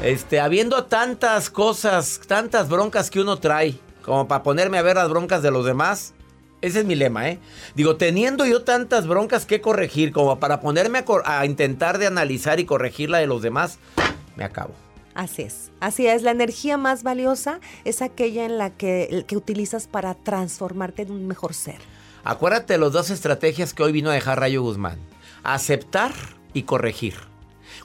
Este, 0.02 0.40
habiendo 0.40 0.86
tantas 0.86 1.50
cosas, 1.50 2.22
tantas 2.28 2.70
broncas 2.70 3.10
que 3.12 3.22
uno 3.22 3.38
trae, 3.38 3.76
como 4.04 4.28
para 4.28 4.44
ponerme 4.44 4.78
a 4.78 4.82
ver 4.82 4.96
las 4.96 5.10
broncas 5.10 5.44
de 5.44 5.52
los 5.52 5.66
demás. 5.66 6.14
Ese 6.62 6.80
es 6.80 6.86
mi 6.86 6.96
lema, 6.96 7.30
¿eh? 7.30 7.40
Digo, 7.76 7.98
teniendo 7.98 8.46
yo 8.46 8.64
tantas 8.64 9.06
broncas 9.06 9.46
que 9.46 9.60
corregir, 9.60 10.14
como 10.14 10.40
para 10.40 10.62
ponerme 10.62 11.00
a, 11.00 11.06
cor- 11.06 11.24
a 11.26 11.46
intentar 11.46 11.98
de 11.98 12.08
analizar 12.08 12.62
y 12.62 12.66
corregir 12.66 13.10
la 13.10 13.18
de 13.18 13.28
los 13.28 13.42
demás, 13.42 13.80
me 14.38 14.46
acabo. 14.46 14.74
Así 15.14 15.42
es, 15.42 15.72
así 15.82 16.08
es. 16.08 16.24
La 16.24 16.32
energía 16.32 16.78
más 16.78 17.04
valiosa 17.04 17.60
es 17.84 18.02
aquella 18.02 18.46
en 18.46 18.58
la 18.58 18.70
que, 18.70 19.26
que 19.28 19.36
utilizas 19.36 19.88
para 19.88 20.16
transformarte 20.16 21.02
en 21.02 21.12
un 21.12 21.28
mejor 21.28 21.54
ser. 21.54 21.76
Acuérdate 22.24 22.74
de 22.74 22.80
las 22.80 22.94
dos 22.94 23.10
estrategias 23.10 23.74
que 23.74 23.84
hoy 23.84 23.92
vino 23.92 24.10
a 24.10 24.14
dejar 24.14 24.40
Rayo 24.40 24.62
Guzmán. 24.64 24.98
Aceptar 25.44 26.14
y 26.54 26.64
corregir. 26.64 27.16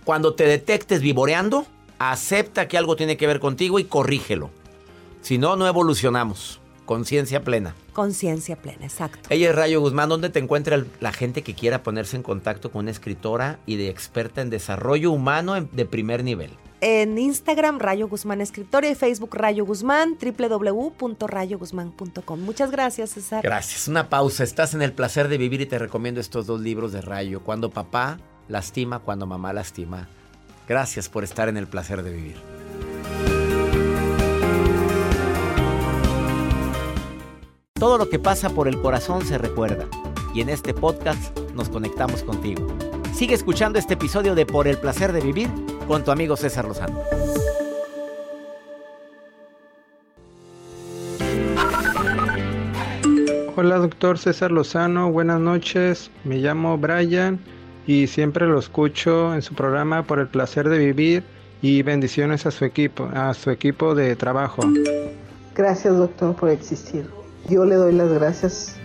Cuando 0.05 0.35
te 0.35 0.45
detectes 0.45 1.01
vivoreando, 1.01 1.67
acepta 1.99 2.69
que 2.69 2.79
algo 2.79 2.97
tiene 2.97 3.17
que 3.17 3.27
ver 3.27 3.41
contigo 3.41 3.79
y 3.79 3.85
corrígelo. 3.85 4.51
Si 5.23 5.39
no, 5.39 5.57
no 5.57 5.67
evolucionamos. 5.67 6.61
conciencia 6.87 7.43
plena. 7.45 7.75
Conciencia 7.93 8.57
plena, 8.57 8.87
exacto. 8.87 9.29
Ella 9.29 9.51
es 9.51 9.57
Rayo 9.57 9.81
Guzmán. 9.81 10.09
¿Dónde 10.09 10.31
te 10.31 10.39
encuentra 10.39 10.83
la 11.01 11.13
gente 11.13 11.43
que 11.43 11.55
quiera 11.55 11.83
ponerse 11.83 12.17
en 12.17 12.23
contacto 12.23 12.71
con 12.71 12.83
una 12.83 12.93
escritora 12.93 13.59
y 13.67 13.77
de 13.77 13.91
experta 13.91 14.41
en 14.41 14.49
desarrollo 14.49 15.11
humano 15.11 15.61
de 15.61 15.85
primer 15.85 16.25
nivel? 16.25 16.53
En 16.81 17.19
Instagram, 17.19 17.81
Rayo 17.81 18.09
Guzmán 18.09 18.41
Escritora 18.41 18.89
y 18.89 18.95
Facebook, 18.95 19.35
Rayo 19.35 19.67
Guzmán, 19.67 20.17
www.rayoguzmán.com. 20.19 22.41
Muchas 22.41 22.71
gracias, 22.71 23.11
César. 23.11 23.43
Gracias. 23.43 23.89
Una 23.89 24.09
pausa. 24.09 24.45
Estás 24.45 24.75
en 24.75 24.83
el 24.83 24.93
placer 24.93 25.27
de 25.29 25.39
vivir 25.39 25.61
y 25.61 25.67
te 25.67 25.77
recomiendo 25.79 26.21
estos 26.21 26.47
dos 26.47 26.61
libros 26.61 26.93
de 26.93 27.01
Rayo. 27.01 27.41
Cuando 27.41 27.71
papá 27.71 28.21
lastima, 28.49 28.99
cuando 28.99 29.27
mamá 29.27 29.53
lastima. 29.53 30.09
Gracias 30.69 31.09
por 31.09 31.25
estar 31.25 31.49
en 31.49 31.57
el 31.57 31.67
placer 31.67 32.03
de 32.03 32.11
vivir. 32.11 32.37
Todo 37.79 37.97
lo 37.97 38.11
que 38.11 38.19
pasa 38.19 38.51
por 38.51 38.67
el 38.69 38.81
corazón 38.81 39.25
se 39.25 39.39
recuerda. 39.39 39.87
Y 40.35 40.41
en 40.41 40.49
este 40.49 40.75
podcast 40.75 41.39
nos 41.55 41.69
conectamos 41.69 42.23
contigo. 42.23 42.67
Sigue 43.15 43.35
escuchando 43.35 43.79
este 43.79 43.95
episodio 43.95 44.35
de 44.35 44.47
Por 44.47 44.69
el 44.69 44.79
placer 44.79 45.13
de 45.13 45.21
vivir 45.21 45.49
con 45.87 46.05
tu 46.05 46.11
amigo 46.11 46.37
César 46.37 46.67
Lozano. 46.67 47.01
Hola, 53.57 53.79
doctor 53.79 54.19
César 54.19 54.53
Lozano. 54.53 55.11
Buenas 55.11 55.41
noches. 55.41 56.11
Me 56.25 56.37
llamo 56.37 56.77
Brian 56.79 57.41
y 57.89 58.07
siempre 58.07 58.47
lo 58.47 58.59
escucho 58.59 59.35
en 59.35 59.41
su 59.41 59.55
programa 59.55 60.03
por 60.03 60.19
el 60.21 60.29
placer 60.29 60.69
de 60.69 60.79
vivir 60.79 61.25
y 61.63 61.83
bendiciones 61.83 62.45
a 62.45 62.51
su 62.51 62.67
equipo, 62.67 63.09
a 63.15 63.33
su 63.33 63.51
equipo 63.51 63.95
de 63.95 64.15
trabajo. 64.15 64.63
Gracias, 65.55 65.97
doctor, 65.97 66.37
por 66.37 66.51
existir. 66.51 67.09
Yo 67.49 67.65
le 67.65 67.77
doy 67.77 67.95
las 67.95 68.13
gracias 68.13 68.77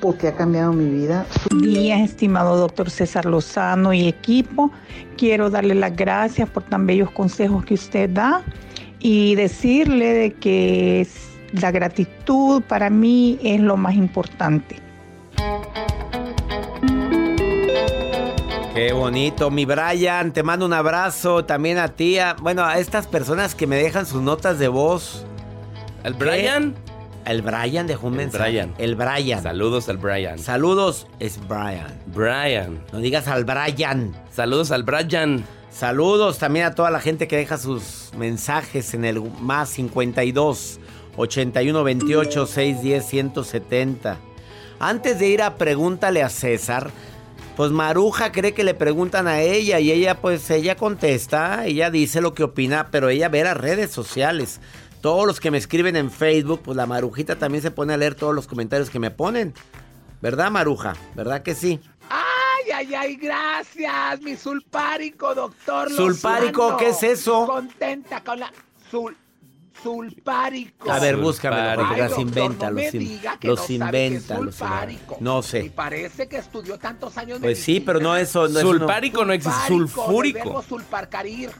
porque 0.00 0.28
ha 0.28 0.36
cambiado 0.36 0.72
mi 0.72 0.88
vida. 0.88 1.26
día, 1.60 2.04
estimado 2.04 2.56
doctor 2.56 2.88
César 2.88 3.26
Lozano 3.26 3.92
y 3.92 4.06
equipo. 4.06 4.70
Quiero 5.16 5.50
darle 5.50 5.74
las 5.74 5.96
gracias 5.96 6.48
por 6.48 6.62
tan 6.62 6.86
bellos 6.86 7.10
consejos 7.10 7.64
que 7.64 7.74
usted 7.74 8.10
da 8.10 8.42
y 9.00 9.34
decirle 9.34 10.12
de 10.12 10.32
que 10.34 11.04
la 11.60 11.72
gratitud 11.72 12.62
para 12.62 12.90
mí 12.90 13.40
es 13.42 13.60
lo 13.60 13.76
más 13.76 13.96
importante. 13.96 14.81
Qué 18.84 18.92
bonito, 18.92 19.48
mi 19.48 19.64
Brian, 19.64 20.32
te 20.32 20.42
mando 20.42 20.66
un 20.66 20.72
abrazo 20.72 21.44
también 21.44 21.78
a 21.78 21.86
ti, 21.86 22.18
a- 22.18 22.34
bueno, 22.40 22.64
a 22.64 22.80
estas 22.80 23.06
personas 23.06 23.54
que 23.54 23.68
me 23.68 23.76
dejan 23.76 24.06
sus 24.06 24.20
notas 24.20 24.58
de 24.58 24.66
voz. 24.66 25.24
¿El 26.02 26.14
Brian? 26.14 26.74
El 27.24 27.42
Brian 27.42 27.86
dejó 27.86 28.08
un 28.08 28.14
El 28.14 28.18
mensaje. 28.18 28.42
Brian. 28.50 28.74
El 28.78 28.96
Brian. 28.96 29.40
Saludos 29.40 29.88
al 29.88 29.98
Brian. 29.98 30.36
Saludos, 30.40 31.06
es 31.20 31.38
Brian. 31.46 31.96
Brian. 32.06 32.82
No 32.92 32.98
digas 32.98 33.28
al 33.28 33.44
Brian. 33.44 34.16
Saludos 34.32 34.72
al 34.72 34.82
Brian. 34.82 35.44
Saludos 35.70 36.38
también 36.38 36.66
a 36.66 36.74
toda 36.74 36.90
la 36.90 36.98
gente 36.98 37.28
que 37.28 37.36
deja 37.36 37.58
sus 37.58 38.10
mensajes 38.16 38.94
en 38.94 39.04
el 39.04 39.22
más 39.40 39.68
52 39.68 40.80
81 41.16 41.84
28 41.84 42.46
610 42.46 43.06
170. 43.06 44.16
Antes 44.80 45.20
de 45.20 45.28
ir 45.28 45.42
a 45.42 45.54
pregúntale 45.54 46.24
a 46.24 46.28
César, 46.28 46.90
pues 47.56 47.70
Maruja 47.70 48.32
cree 48.32 48.54
que 48.54 48.64
le 48.64 48.74
preguntan 48.74 49.28
a 49.28 49.40
ella 49.40 49.78
y 49.78 49.92
ella 49.92 50.20
pues 50.20 50.50
ella 50.50 50.76
contesta, 50.76 51.66
ella 51.66 51.90
dice 51.90 52.20
lo 52.20 52.34
que 52.34 52.44
opina, 52.44 52.88
pero 52.90 53.08
ella 53.08 53.28
ve 53.28 53.44
las 53.44 53.56
redes 53.56 53.90
sociales. 53.90 54.60
Todos 55.00 55.26
los 55.26 55.40
que 55.40 55.50
me 55.50 55.58
escriben 55.58 55.96
en 55.96 56.10
Facebook, 56.10 56.62
pues 56.64 56.76
la 56.76 56.86
Marujita 56.86 57.36
también 57.36 57.62
se 57.62 57.70
pone 57.70 57.92
a 57.92 57.96
leer 57.96 58.14
todos 58.14 58.34
los 58.34 58.46
comentarios 58.46 58.88
que 58.88 58.98
me 58.98 59.10
ponen. 59.10 59.52
¿Verdad, 60.20 60.50
Maruja? 60.50 60.94
¿Verdad 61.14 61.42
que 61.42 61.54
sí? 61.54 61.80
Ay, 62.08 62.70
ay, 62.72 62.94
ay, 62.94 63.16
gracias, 63.16 64.20
mi 64.22 64.36
sulpárico, 64.36 65.34
doctor. 65.34 65.90
¿Sulpárico? 65.90 66.62
Lozano. 66.62 66.76
¿Qué 66.78 66.88
es 66.90 67.02
eso? 67.02 67.46
Contenta 67.46 68.22
con 68.22 68.40
la 68.40 68.52
sul 68.90 69.16
sulpárico. 69.82 70.90
A 70.90 70.98
ver, 70.98 71.16
búscamelo, 71.16 71.70
Ay, 71.82 71.86
porque 71.86 72.00
las 72.02 72.18
inventa, 72.18 72.70
no 72.70 72.80
los, 72.80 72.94
in- 72.94 73.20
los 73.42 73.58
no 73.60 73.66
sabe 73.78 74.06
inventa. 74.06 74.38
los. 74.38 75.20
No 75.20 75.40
Y 75.40 75.42
sé. 75.42 75.72
parece 75.74 76.28
que 76.28 76.38
estudió 76.38 76.78
tantos 76.78 77.16
años 77.18 77.38
Pues 77.40 77.62
sí, 77.62 77.80
pero 77.80 78.00
no 78.00 78.16
eso. 78.16 78.48
No, 78.48 78.60
Sulpárico 78.60 79.24
no 79.24 79.32
existe, 79.32 79.68
sulfúrico. 79.68 80.38
verbo 80.38 80.62
sulparcarir. 80.62 81.50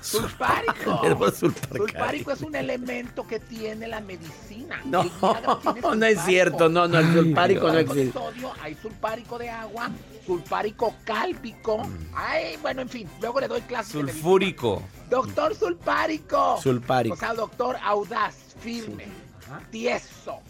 Sulpárico. 0.00 1.00
El 1.02 1.08
verbo 1.10 1.30
sulparcarir. 1.30 1.88
Sulpárico 1.88 2.32
es 2.32 2.40
un 2.42 2.54
elemento 2.54 3.26
que 3.26 3.40
tiene 3.40 3.88
la 3.88 4.00
medicina. 4.00 4.80
No, 4.84 5.02
El 5.02 5.10
no 5.98 6.06
es 6.06 6.20
cierto. 6.24 6.68
No, 6.68 6.86
no, 6.86 6.98
el 6.98 7.12
sulpárico 7.12 7.68
no 7.68 7.78
existe. 7.78 8.12
sodio, 8.12 8.52
hay 8.62 8.74
sulfárico 8.76 9.38
de 9.38 9.50
agua, 9.50 9.90
sulfárico 10.26 10.94
cálpico. 11.04 11.82
Ay, 12.14 12.56
bueno, 12.60 12.82
en 12.82 12.88
fin, 12.88 13.08
luego 13.20 13.40
le 13.40 13.48
doy 13.48 13.60
clases. 13.62 13.92
Sulfúrico. 13.92 14.82
Doctor 15.08 15.54
sulpárico. 15.54 16.60
Sulpárico. 16.60 17.14
O 17.14 17.18
sea, 17.18 17.32
doctor 17.34 17.76
audaz, 17.82 18.56
firme, 18.60 19.06
tieso. 19.70 20.40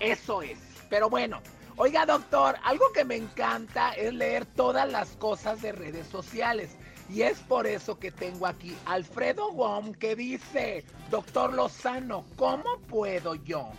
Eso 0.00 0.42
es. 0.42 0.58
Pero 0.90 1.08
bueno, 1.08 1.40
oiga, 1.76 2.04
doctor, 2.04 2.56
algo 2.62 2.84
que 2.92 3.04
me 3.04 3.16
encanta 3.16 3.92
es 3.92 4.12
leer 4.12 4.44
todas 4.44 4.90
las 4.90 5.08
cosas 5.16 5.62
de 5.62 5.72
redes 5.72 6.06
sociales. 6.06 6.76
Y 7.08 7.22
es 7.22 7.38
por 7.40 7.66
eso 7.66 7.98
que 7.98 8.10
tengo 8.10 8.46
aquí 8.46 8.74
Alfredo 8.86 9.50
Wom 9.52 9.92
que 9.92 10.16
dice, 10.16 10.84
doctor 11.10 11.52
Lozano, 11.52 12.24
¿cómo 12.36 12.78
puedo 12.88 13.34
yo, 13.34 13.70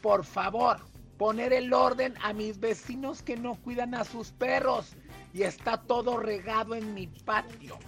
por 0.00 0.24
favor, 0.24 0.78
poner 1.20 1.52
el 1.52 1.74
orden 1.74 2.14
a 2.22 2.32
mis 2.32 2.60
vecinos 2.60 3.20
que 3.20 3.36
no 3.36 3.56
cuidan 3.56 3.94
a 3.94 4.04
sus 4.04 4.30
perros? 4.30 4.94
Y 5.34 5.42
está 5.42 5.76
todo 5.76 6.16
regado 6.16 6.74
en 6.74 6.94
mi 6.94 7.08
patio. 7.08 7.78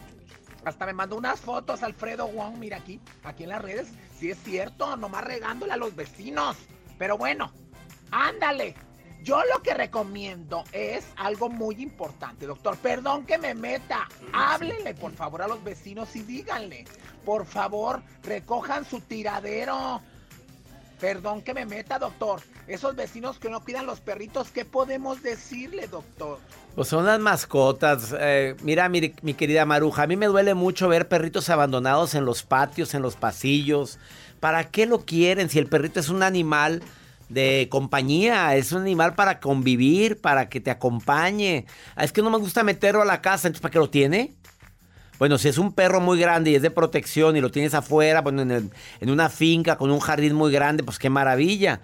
Hasta 0.66 0.84
me 0.84 0.92
mandó 0.92 1.16
unas 1.16 1.40
fotos 1.40 1.82
Alfredo 1.82 2.28
Wong, 2.28 2.58
mira 2.58 2.76
aquí, 2.76 3.00
aquí 3.24 3.44
en 3.44 3.48
las 3.48 3.62
redes. 3.62 3.88
Sí 4.18 4.30
es 4.30 4.38
cierto, 4.42 4.98
nomás 4.98 5.24
regándole 5.24 5.72
a 5.72 5.78
los 5.78 5.96
vecinos. 5.96 6.58
Pero 6.98 7.16
bueno, 7.16 7.50
ándale. 8.10 8.74
Yo 9.22 9.40
lo 9.54 9.62
que 9.62 9.72
recomiendo 9.72 10.64
es 10.72 11.06
algo 11.16 11.48
muy 11.48 11.76
importante, 11.80 12.44
doctor. 12.44 12.76
Perdón 12.76 13.24
que 13.24 13.38
me 13.38 13.54
meta. 13.54 14.08
Háblenle, 14.34 14.92
por 14.94 15.12
favor, 15.12 15.40
a 15.40 15.48
los 15.48 15.64
vecinos 15.64 16.14
y 16.16 16.22
díganle. 16.22 16.84
Por 17.24 17.46
favor, 17.46 18.02
recojan 18.24 18.84
su 18.84 19.00
tiradero. 19.00 20.02
Perdón 21.02 21.42
que 21.42 21.52
me 21.52 21.66
meta, 21.66 21.98
doctor. 21.98 22.40
Esos 22.68 22.94
vecinos 22.94 23.40
que 23.40 23.50
no 23.50 23.64
cuidan 23.64 23.86
los 23.86 23.98
perritos, 23.98 24.52
¿qué 24.52 24.64
podemos 24.64 25.20
decirle, 25.20 25.88
doctor? 25.88 26.38
Pues 26.76 26.86
son 26.86 27.04
las 27.06 27.18
mascotas. 27.18 28.14
Eh, 28.16 28.54
mira, 28.62 28.88
mi, 28.88 29.12
mi 29.20 29.34
querida 29.34 29.66
Maruja, 29.66 30.04
a 30.04 30.06
mí 30.06 30.14
me 30.14 30.26
duele 30.26 30.54
mucho 30.54 30.86
ver 30.86 31.08
perritos 31.08 31.50
abandonados 31.50 32.14
en 32.14 32.24
los 32.24 32.44
patios, 32.44 32.94
en 32.94 33.02
los 33.02 33.16
pasillos. 33.16 33.98
¿Para 34.38 34.70
qué 34.70 34.86
lo 34.86 35.04
quieren 35.04 35.50
si 35.50 35.58
el 35.58 35.66
perrito 35.66 35.98
es 35.98 36.08
un 36.08 36.22
animal 36.22 36.84
de 37.28 37.66
compañía? 37.68 38.54
Es 38.54 38.70
un 38.70 38.82
animal 38.82 39.16
para 39.16 39.40
convivir, 39.40 40.20
para 40.20 40.48
que 40.48 40.60
te 40.60 40.70
acompañe. 40.70 41.66
Ah, 41.96 42.04
Es 42.04 42.12
que 42.12 42.22
no 42.22 42.30
me 42.30 42.38
gusta 42.38 42.62
meterlo 42.62 43.02
a 43.02 43.06
la 43.06 43.20
casa, 43.22 43.48
entonces 43.48 43.60
¿para 43.62 43.72
qué 43.72 43.80
lo 43.80 43.90
tiene? 43.90 44.34
Bueno, 45.18 45.38
si 45.38 45.48
es 45.48 45.58
un 45.58 45.72
perro 45.72 46.00
muy 46.00 46.18
grande 46.18 46.50
y 46.50 46.54
es 46.56 46.62
de 46.62 46.70
protección 46.70 47.36
y 47.36 47.40
lo 47.40 47.50
tienes 47.50 47.74
afuera, 47.74 48.20
bueno, 48.22 48.42
en, 48.42 48.50
el- 48.50 48.70
en 49.00 49.10
una 49.10 49.28
finca 49.28 49.76
con 49.76 49.90
un 49.90 50.00
jardín 50.00 50.34
muy 50.34 50.50
grande, 50.52 50.82
pues 50.82 50.98
qué 50.98 51.10
maravilla. 51.10 51.80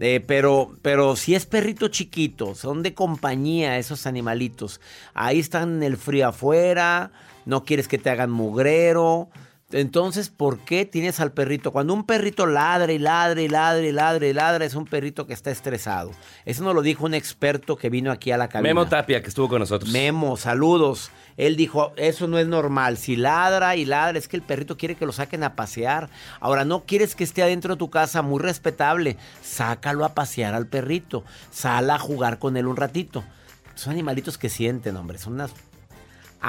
Eh, 0.00 0.22
pero, 0.26 0.76
pero 0.80 1.16
si 1.16 1.34
es 1.34 1.44
perrito 1.44 1.88
chiquito, 1.88 2.54
son 2.54 2.82
de 2.84 2.94
compañía 2.94 3.78
esos 3.78 4.06
animalitos. 4.06 4.80
Ahí 5.12 5.40
están 5.40 5.76
en 5.78 5.82
el 5.82 5.96
frío 5.96 6.28
afuera, 6.28 7.10
no 7.46 7.64
quieres 7.64 7.88
que 7.88 7.98
te 7.98 8.08
hagan 8.08 8.30
mugrero. 8.30 9.28
Entonces, 9.70 10.30
¿por 10.30 10.60
qué 10.60 10.86
tienes 10.86 11.20
al 11.20 11.32
perrito? 11.32 11.72
Cuando 11.72 11.92
un 11.92 12.04
perrito 12.04 12.46
ladra 12.46 12.90
y 12.90 12.98
ladra 12.98 13.42
y 13.42 13.48
ladra 13.48 13.86
y 13.86 13.92
ladra 13.92 14.26
y 14.26 14.32
ladra, 14.32 14.64
es 14.64 14.74
un 14.74 14.86
perrito 14.86 15.26
que 15.26 15.34
está 15.34 15.50
estresado. 15.50 16.10
Eso 16.46 16.64
nos 16.64 16.74
lo 16.74 16.80
dijo 16.80 17.04
un 17.04 17.12
experto 17.12 17.76
que 17.76 17.90
vino 17.90 18.10
aquí 18.10 18.30
a 18.30 18.38
la 18.38 18.48
cabina. 18.48 18.70
Memo 18.70 18.86
Tapia, 18.86 19.20
que 19.20 19.28
estuvo 19.28 19.46
con 19.46 19.60
nosotros. 19.60 19.92
Memo, 19.92 20.38
saludos. 20.38 21.10
Él 21.36 21.56
dijo, 21.56 21.92
eso 21.96 22.26
no 22.28 22.38
es 22.38 22.46
normal. 22.46 22.96
Si 22.96 23.14
ladra 23.16 23.76
y 23.76 23.84
ladra, 23.84 24.18
es 24.18 24.26
que 24.26 24.36
el 24.36 24.42
perrito 24.42 24.78
quiere 24.78 24.94
que 24.94 25.04
lo 25.04 25.12
saquen 25.12 25.44
a 25.44 25.54
pasear. 25.54 26.08
Ahora, 26.40 26.64
no 26.64 26.84
quieres 26.86 27.14
que 27.14 27.24
esté 27.24 27.42
adentro 27.42 27.74
de 27.74 27.78
tu 27.78 27.90
casa, 27.90 28.22
muy 28.22 28.40
respetable. 28.40 29.18
Sácalo 29.42 30.06
a 30.06 30.14
pasear 30.14 30.54
al 30.54 30.66
perrito. 30.66 31.24
Sal 31.50 31.90
a 31.90 31.98
jugar 31.98 32.38
con 32.38 32.56
él 32.56 32.66
un 32.66 32.76
ratito. 32.76 33.22
Son 33.74 33.92
animalitos 33.92 34.38
que 34.38 34.48
sienten, 34.48 34.96
hombre. 34.96 35.18
Son 35.18 35.34
unas 35.34 35.52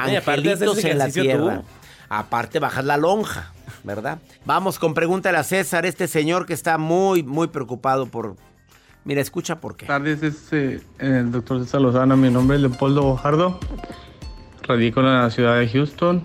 Oye, 0.05 0.17
angelitos 0.17 0.83
en 0.85 0.97
la 0.97 1.09
tierra. 1.09 1.57
tú. 1.61 1.78
Aparte 2.09 2.59
bajas 2.59 2.83
la 2.85 2.97
lonja, 2.97 3.53
¿verdad? 3.83 4.19
Vamos 4.43 4.79
con 4.79 4.95
pregúntale 4.95 5.37
a 5.37 5.43
César, 5.43 5.85
este 5.85 6.07
señor 6.07 6.45
que 6.45 6.53
está 6.53 6.77
muy, 6.77 7.21
muy 7.23 7.47
preocupado 7.47 8.07
por... 8.07 8.35
Mira, 9.05 9.21
escucha 9.21 9.59
por 9.61 9.75
qué. 9.75 9.85
Buenas 9.85 10.19
tardes, 10.19 10.23
es 10.23 10.53
eh, 10.53 10.81
el 10.97 11.31
doctor 11.31 11.63
César 11.63 11.81
Lozano. 11.81 12.17
Mi 12.17 12.29
nombre 12.29 12.57
es 12.57 12.61
Leopoldo 12.61 13.03
Bojardo. 13.03 13.59
Radico 14.63 14.99
en 14.99 15.05
la 15.05 15.29
ciudad 15.29 15.57
de 15.57 15.69
Houston. 15.69 16.23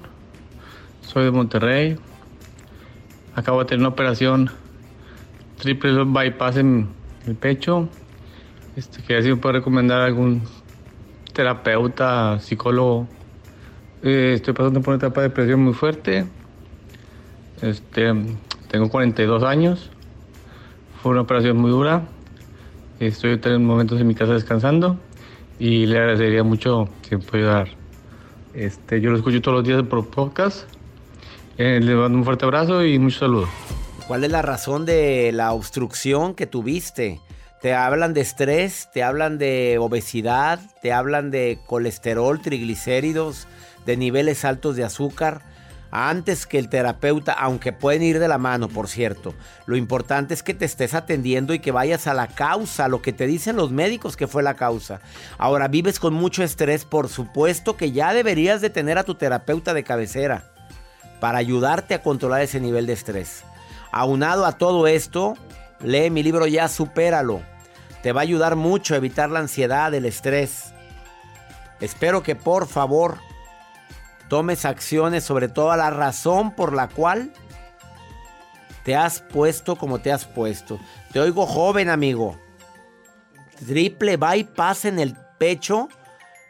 Soy 1.02 1.24
de 1.24 1.30
Monterrey. 1.30 1.98
Acabo 3.34 3.60
de 3.60 3.66
tener 3.66 3.80
una 3.80 3.88
operación 3.90 4.50
triple 5.58 6.04
bypass 6.04 6.56
en 6.56 6.88
el 7.26 7.36
pecho. 7.36 7.88
Este, 8.76 9.02
quería 9.02 9.22
si 9.22 9.28
me 9.28 9.36
puede 9.36 9.58
recomendar 9.58 10.00
algún 10.00 10.42
terapeuta, 11.32 12.40
psicólogo. 12.40 13.06
Eh, 14.06 14.34
estoy 14.34 14.52
pasando 14.52 14.82
por 14.82 14.92
una 14.92 14.98
etapa 14.98 15.22
de 15.22 15.28
depresión 15.28 15.60
muy 15.60 15.72
fuerte. 15.72 16.26
Este, 17.62 18.12
tengo 18.68 18.90
42 18.90 19.42
años. 19.42 19.90
Fue 21.02 21.12
una 21.12 21.22
operación 21.22 21.56
muy 21.56 21.70
dura. 21.70 22.02
Estoy 23.00 23.40
en 23.42 23.64
momentos 23.64 23.98
en 23.98 24.06
mi 24.06 24.14
casa 24.14 24.34
descansando 24.34 24.98
y 25.58 25.86
le 25.86 25.98
agradecería 25.98 26.44
mucho 26.44 26.90
si 27.08 27.16
me 27.16 27.22
puede 27.22 27.44
ayudar. 27.44 27.68
Este, 28.52 29.00
yo 29.00 29.10
lo 29.10 29.16
escucho 29.16 29.40
todos 29.40 29.58
los 29.58 29.66
días 29.66 29.82
por 29.84 30.06
podcast. 30.10 30.68
Eh, 31.56 31.80
le 31.82 31.94
mando 31.94 32.18
un 32.18 32.24
fuerte 32.24 32.44
abrazo 32.44 32.84
y 32.84 32.98
muchos 32.98 33.20
saludos. 33.20 33.48
¿Cuál 34.06 34.24
es 34.24 34.30
la 34.30 34.42
razón 34.42 34.84
de 34.84 35.32
la 35.32 35.52
obstrucción 35.52 36.34
que 36.34 36.46
tuviste? 36.46 37.22
Te 37.62 37.72
hablan 37.72 38.12
de 38.12 38.20
estrés, 38.20 38.90
te 38.92 39.02
hablan 39.02 39.38
de 39.38 39.78
obesidad, 39.80 40.60
te 40.82 40.92
hablan 40.92 41.30
de 41.30 41.58
colesterol, 41.66 42.42
triglicéridos, 42.42 43.48
de 43.86 43.96
niveles 43.96 44.44
altos 44.44 44.76
de 44.76 44.84
azúcar. 44.84 45.42
Antes 45.90 46.46
que 46.46 46.58
el 46.58 46.68
terapeuta, 46.68 47.32
aunque 47.32 47.72
pueden 47.72 48.02
ir 48.02 48.18
de 48.18 48.26
la 48.26 48.36
mano, 48.36 48.68
por 48.68 48.88
cierto, 48.88 49.32
lo 49.66 49.76
importante 49.76 50.34
es 50.34 50.42
que 50.42 50.52
te 50.52 50.64
estés 50.64 50.92
atendiendo 50.92 51.54
y 51.54 51.60
que 51.60 51.70
vayas 51.70 52.08
a 52.08 52.14
la 52.14 52.26
causa, 52.26 52.88
lo 52.88 53.00
que 53.00 53.12
te 53.12 53.28
dicen 53.28 53.54
los 53.54 53.70
médicos 53.70 54.16
que 54.16 54.26
fue 54.26 54.42
la 54.42 54.54
causa. 54.54 55.00
Ahora 55.38 55.68
vives 55.68 56.00
con 56.00 56.12
mucho 56.12 56.42
estrés, 56.42 56.84
por 56.84 57.08
supuesto 57.08 57.76
que 57.76 57.92
ya 57.92 58.12
deberías 58.12 58.60
de 58.60 58.70
tener 58.70 58.98
a 58.98 59.04
tu 59.04 59.14
terapeuta 59.14 59.72
de 59.72 59.84
cabecera 59.84 60.50
para 61.20 61.38
ayudarte 61.38 61.94
a 61.94 62.02
controlar 62.02 62.42
ese 62.42 62.58
nivel 62.58 62.86
de 62.86 62.94
estrés. 62.94 63.44
Aunado 63.92 64.46
a 64.46 64.58
todo 64.58 64.88
esto, 64.88 65.36
lee 65.80 66.10
mi 66.10 66.24
libro 66.24 66.48
Ya 66.48 66.66
Supéralo. 66.66 67.40
Te 68.02 68.10
va 68.12 68.22
a 68.22 68.24
ayudar 68.24 68.56
mucho 68.56 68.94
a 68.94 68.96
evitar 68.96 69.30
la 69.30 69.38
ansiedad, 69.38 69.94
el 69.94 70.06
estrés. 70.06 70.74
Espero 71.80 72.24
que 72.24 72.34
por 72.34 72.66
favor 72.66 73.18
tomes 74.28 74.64
acciones 74.64 75.24
sobre 75.24 75.48
toda 75.48 75.76
la 75.76 75.90
razón 75.90 76.54
por 76.54 76.72
la 76.72 76.88
cual 76.88 77.32
te 78.84 78.94
has 78.94 79.20
puesto 79.20 79.76
como 79.76 79.98
te 79.98 80.12
has 80.12 80.24
puesto. 80.24 80.78
Te 81.12 81.20
oigo 81.20 81.46
joven, 81.46 81.88
amigo. 81.88 82.38
Triple 83.66 84.16
bypass 84.16 84.84
en 84.84 84.98
el 84.98 85.16
pecho, 85.38 85.88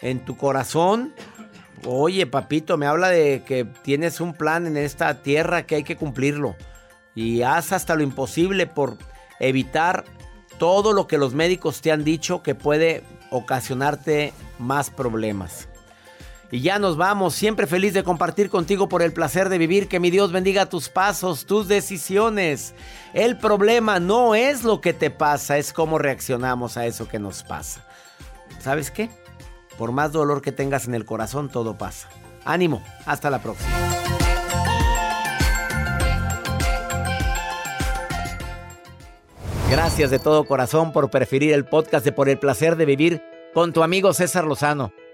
en 0.01 0.25
tu 0.25 0.37
corazón. 0.37 1.15
Oye, 1.87 2.27
papito, 2.27 2.77
me 2.77 2.87
habla 2.87 3.09
de 3.09 3.43
que 3.47 3.65
tienes 3.65 4.21
un 4.21 4.35
plan 4.35 4.67
en 4.67 4.77
esta 4.77 5.23
tierra 5.23 5.67
que 5.67 5.77
hay 5.77 5.85
que 5.85 5.97
cumplirlo 5.97 6.57
y 7.15 7.43
haz 7.43 7.73
hasta 7.73 7.95
lo 7.95 8.03
imposible 8.03 8.67
por 8.67 8.99
evitar 9.39 10.05
todo 10.59 10.93
lo 10.93 11.07
que 11.07 11.19
los 11.19 11.35
médicos 11.35 11.81
te 11.81 11.93
han 11.93 12.05
dicho 12.05 12.43
que 12.43 12.55
puede 12.55 13.05
ocasionarte 13.31 14.33
más 14.59 14.91
problemas. 14.91 15.69
Y 16.55 16.61
ya 16.61 16.79
nos 16.79 16.97
vamos, 16.97 17.35
siempre 17.35 17.67
feliz 17.67 17.95
de 17.95 18.05
compartir 18.05 18.49
contigo 18.49 18.89
por 18.89 19.03
el 19.03 19.13
placer 19.13 19.49
de 19.49 19.59
vivir, 19.59 19.89
que 19.89 19.99
mi 19.99 20.13
Dios 20.13 20.31
bendiga 20.31 20.67
tus 20.67 20.89
pasos, 20.89 21.47
tus 21.47 21.67
decisiones. 21.67 22.77
El 23.13 23.37
problema 23.39 23.99
no 23.99 24.37
es 24.37 24.63
lo 24.63 24.81
que 24.81 24.93
te 24.93 25.11
pasa, 25.11 25.59
es 25.59 25.73
cómo 25.73 25.99
reaccionamos 25.99 26.77
a 26.77 26.87
eso 26.87 27.09
que 27.09 27.19
nos 27.19 27.43
pasa. 27.43 27.85
¿Sabes 28.61 28.93
qué? 28.93 29.11
Por 29.77 29.91
más 29.91 30.13
dolor 30.13 30.43
que 30.43 30.53
tengas 30.53 30.87
en 30.87 30.95
el 30.95 31.05
corazón, 31.05 31.49
todo 31.49 31.77
pasa. 31.77 32.09
Ánimo, 32.45 32.85
hasta 33.05 33.31
la 33.31 33.43
próxima. 33.43 33.73
Gracias 39.73 40.09
de 40.13 40.21
todo 40.21 40.45
corazón 40.45 40.93
por 40.93 41.11
preferir 41.11 41.53
el 41.53 41.65
podcast 41.65 42.05
de 42.05 42.13
Por 42.13 42.29
el 42.29 42.39
placer 42.39 42.77
de 42.77 42.85
vivir 42.85 43.23
con 43.53 43.73
tu 43.73 43.83
amigo 43.83 44.13
César 44.13 44.45
Lozano. 44.45 44.93